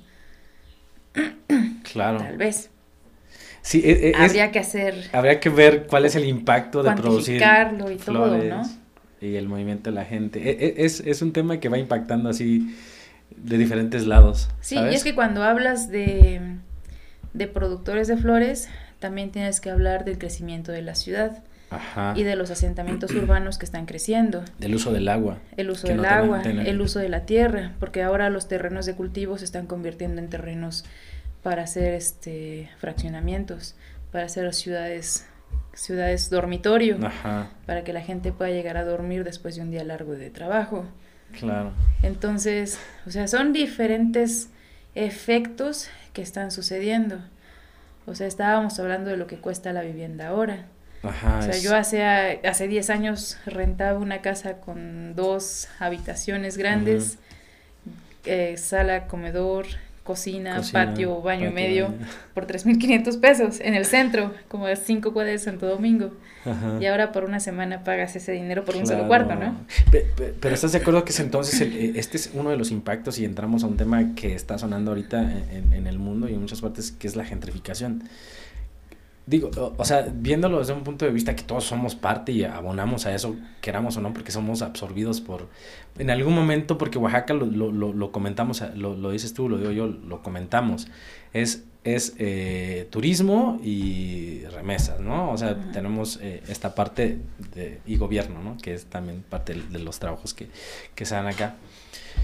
[1.93, 2.19] Claro.
[2.19, 2.71] Tal vez.
[3.61, 5.11] Sí, e, e, habría que hacer.
[5.13, 7.37] Habría que ver cuál es el impacto de producir.
[7.37, 8.63] y todo, ¿no?
[9.23, 10.41] y el movimiento de la gente.
[10.51, 12.75] E, es, es, un tema que va impactando así
[13.37, 14.49] de diferentes lados.
[14.61, 16.41] Sí, y es que cuando hablas de,
[17.33, 18.69] de productores de flores,
[18.99, 21.45] también tienes que hablar del crecimiento de la ciudad.
[21.75, 22.15] Ajá.
[22.17, 24.45] y de los asentamientos urbanos que están creciendo.
[24.59, 25.39] Del uso del agua.
[25.57, 29.39] El uso del agua, el uso de la tierra, porque ahora los terrenos de cultivo
[29.39, 30.85] se están convirtiendo en terrenos
[31.43, 33.75] para hacer este fraccionamientos,
[34.11, 35.27] para hacer ciudades
[35.75, 36.99] ciudades dormitorio
[37.67, 40.85] para que la gente pueda llegar a dormir después de un día largo de trabajo.
[41.39, 41.73] Claro.
[42.03, 44.51] Entonces, o sea, son diferentes
[44.95, 47.19] efectos que están sucediendo.
[48.07, 50.67] O sea, estábamos hablando de lo que cuesta la vivienda ahora.
[51.03, 57.19] Ajá, o sea, yo hace, hace 10 años rentaba una casa con dos habitaciones grandes,
[58.25, 59.67] eh, sala, comedor,
[60.05, 61.95] cocina, patio, baño y medio,
[62.35, 66.13] por 3.500 pesos en el centro, como de 5 cuadras de Santo Domingo.
[66.81, 69.57] Y ahora por una semana pagas ese dinero por un solo cuarto, ¿no?
[69.91, 73.25] Pero, ¿estás de acuerdo que es entonces eh, este es uno de los impactos y
[73.25, 76.61] entramos a un tema que está sonando ahorita en, en el mundo y en muchas
[76.61, 78.03] partes, que es la gentrificación?
[79.27, 83.07] Digo, o, sea, viéndolo desde un punto de vista que todos somos parte y abonamos
[83.07, 85.49] a eso, queramos o no, porque somos absorbidos por,
[85.99, 89.71] en algún momento, porque Oaxaca lo, lo, lo, comentamos, lo, lo, dices tú, lo digo
[89.71, 90.89] yo, lo comentamos,
[91.33, 95.31] es, es eh, turismo y remesas, ¿no?
[95.31, 97.19] O sea, tenemos eh, esta parte
[97.55, 98.57] de, y gobierno, ¿no?
[98.57, 100.49] Que es también parte de, los trabajos que,
[100.95, 101.57] que se dan acá.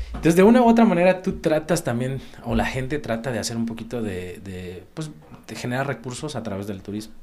[0.08, 3.56] Entonces, de una u otra manera, tú tratas también, o la gente trata de hacer
[3.56, 5.10] un poquito de, de pues,
[5.46, 7.14] de generar recursos a través del turismo.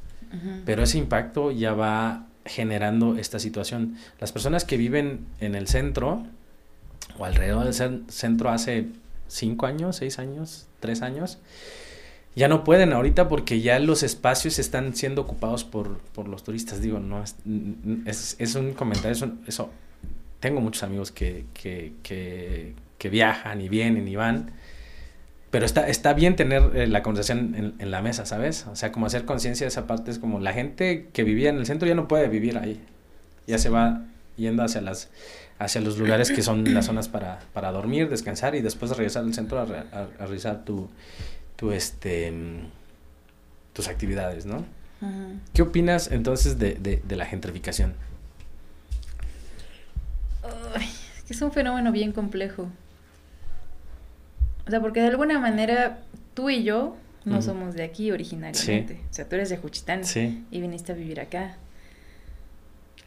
[0.65, 3.95] Pero ese impacto ya va generando esta situación.
[4.19, 6.23] Las personas que viven en el centro,
[7.17, 8.87] o alrededor del centro hace
[9.27, 11.39] cinco años, seis años, tres años,
[12.35, 16.81] ya no pueden ahorita porque ya los espacios están siendo ocupados por, por los turistas.
[16.81, 19.69] Digo, no es, es, un comentario, eso,
[20.45, 24.51] tengo muchos amigos que, que, que, que, viajan y vienen y van,
[25.49, 28.67] pero está, está bien tener eh, la conversación en, en, la mesa, ¿sabes?
[28.67, 31.57] O sea, como hacer conciencia de esa parte es como la gente que vivía en
[31.57, 32.79] el centro ya no puede vivir ahí.
[33.47, 34.03] Ya se va
[34.37, 35.09] yendo hacia las
[35.57, 39.33] hacia los lugares que son las zonas para, para dormir, descansar y después regresar al
[39.33, 40.89] centro a, a, realizar tu,
[41.55, 42.31] tu este
[43.73, 44.63] tus actividades, ¿no?
[45.55, 47.95] ¿Qué opinas entonces de, de, de la gentrificación?
[51.27, 52.69] Que es un fenómeno bien complejo.
[54.67, 55.99] O sea, porque de alguna manera
[56.33, 58.99] tú y yo no somos de aquí originariamente.
[59.09, 60.01] O sea, tú eres de Juchitán
[60.51, 61.57] y viniste a vivir acá.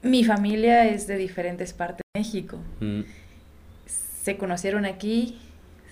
[0.02, 2.58] Mi familia es de diferentes partes de México.
[2.80, 3.02] Mm.
[3.86, 5.38] Se conocieron aquí,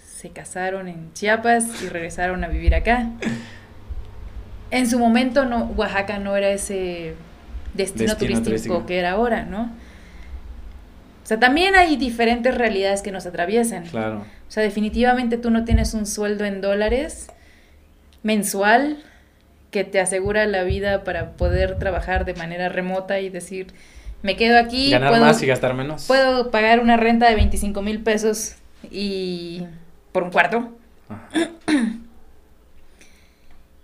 [0.04, 3.10] se casaron en Chiapas y regresaron a vivir acá.
[4.70, 7.14] En su momento no, Oaxaca no era ese
[7.74, 9.70] destino, turístico, que era ahora, ¿no?
[11.26, 13.82] O sea, también hay diferentes realidades que nos atraviesan.
[13.86, 14.18] Claro.
[14.18, 17.26] O sea, definitivamente tú no tienes un sueldo en dólares
[18.22, 18.98] mensual
[19.72, 23.74] que te asegura la vida para poder trabajar de manera remota y decir,
[24.22, 24.92] me quedo aquí.
[24.92, 26.04] Ganar más y gastar menos.
[26.06, 28.54] Puedo pagar una renta de 25 mil pesos
[28.88, 29.64] y
[30.12, 30.76] por un cuarto.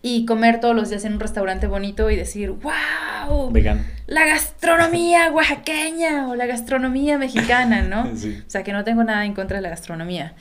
[0.03, 3.83] y comer todos los días en un restaurante bonito y decir, wow, Vegano.
[4.09, 8.03] la gastronomía oaxaqueña o la gastronomía mexicana, ¿no?
[8.13, 10.35] O sea, que no tengo nada en contra de la gastronomía.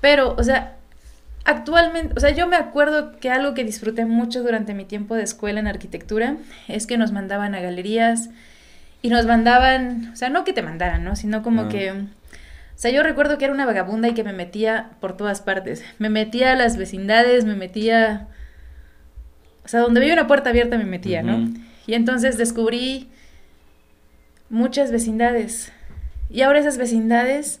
[0.00, 0.76] Pero, o sea,
[1.44, 5.24] actualmente, o sea, yo me acuerdo que algo que disfruté mucho durante mi tiempo de
[5.24, 6.36] escuela en arquitectura
[6.68, 8.30] es que nos mandaban a galerías
[9.02, 11.16] y nos mandaban, o sea, no que te mandaran, ¿no?
[11.16, 11.90] Sino como que...
[11.90, 15.84] O sea, yo recuerdo que era una vagabunda y que me metía por todas partes.
[15.98, 18.28] Me metía a las vecindades, me metía
[19.70, 21.48] sea, donde veía una puerta abierta me metía, ¿no?
[21.86, 23.08] Y entonces descubrí
[24.48, 25.72] muchas vecindades.
[26.28, 27.60] Y ahora esas vecindades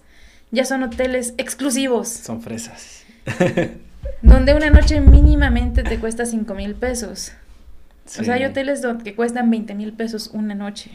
[0.50, 2.08] ya son hoteles exclusivos.
[2.08, 3.04] Son fresas.
[4.22, 7.32] donde una noche mínimamente te cuesta 5 mil pesos.
[8.06, 10.90] O sea, hay hoteles que cuestan 20 mil pesos una noche.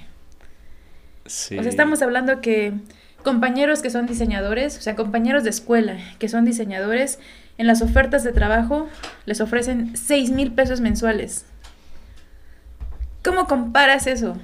[1.26, 1.58] Sí.
[1.58, 2.74] O sea, estamos hablando que
[3.24, 7.20] compañeros que son diseñadores, o sea, compañeros de escuela que son diseñadores,
[7.58, 8.88] en las ofertas de trabajo
[9.26, 11.46] les ofrecen 6 mil pesos mensuales.
[13.24, 14.38] ¿Cómo comparas eso?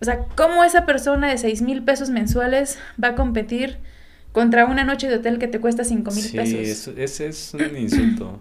[0.00, 3.78] O sea, ¿cómo esa persona de 6 mil pesos mensuales va a competir
[4.32, 6.78] contra una noche de hotel que te cuesta 5 mil pesos?
[6.78, 8.40] Sí, ese es un insulto.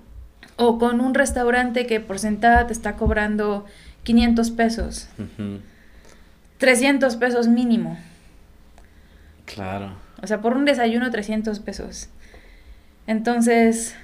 [0.55, 3.65] O con un restaurante que por sentada te está cobrando
[4.03, 5.09] 500 pesos.
[6.57, 7.97] 300 pesos mínimo.
[9.45, 9.93] Claro.
[10.21, 12.09] O sea, por un desayuno 300 pesos.
[13.09, 13.95] Entonces...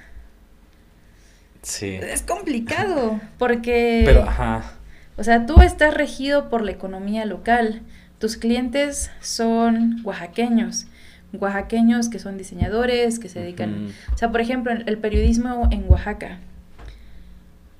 [1.62, 1.94] Sí.
[1.94, 4.02] Es complicado porque...
[4.04, 4.72] Pero, ajá.
[5.16, 7.82] O sea, tú estás regido por la economía local.
[8.18, 10.88] Tus clientes son oaxaqueños.
[11.32, 13.92] Oaxaqueños que son diseñadores, que se dedican...
[14.12, 16.40] O sea, por ejemplo, el periodismo en Oaxaca.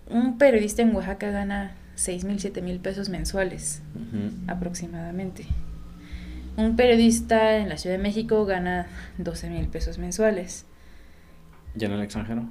[0.09, 3.83] Un periodista en Oaxaca gana 6 mil, 7 mil pesos mensuales
[4.47, 5.45] aproximadamente.
[6.57, 8.87] Un periodista en la Ciudad de México gana
[9.18, 10.66] 12 mil pesos mensuales.
[11.79, 12.45] ¿Y en el extranjero?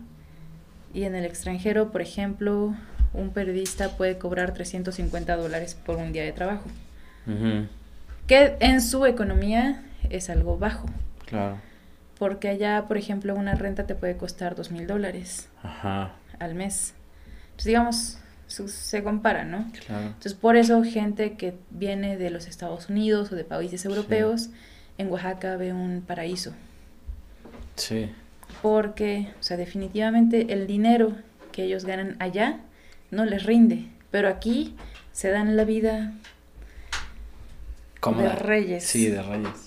[0.93, 2.76] Y en el extranjero, por ejemplo,
[3.13, 6.65] un periodista puede cobrar 350 dólares por un día de trabajo.
[8.28, 10.88] Que en su economía es algo bajo.
[11.26, 11.57] Claro.
[12.19, 15.49] Porque allá, por ejemplo, una renta te puede costar dos mil dólares
[16.39, 16.93] al mes.
[17.45, 18.17] Entonces, digamos,
[18.47, 19.71] se compara, ¿no?
[19.86, 20.07] Claro.
[20.07, 24.49] Entonces, por eso gente que viene de los Estados Unidos o de países europeos,
[24.97, 26.53] en Oaxaca ve un paraíso.
[27.76, 28.11] Sí
[28.61, 31.13] porque, o sea, definitivamente el dinero
[31.51, 32.59] que ellos ganan allá
[33.11, 34.75] no les rinde, pero aquí
[35.11, 36.13] se dan la vida
[38.17, 38.83] de reyes.
[38.83, 39.64] Sí, de reyes.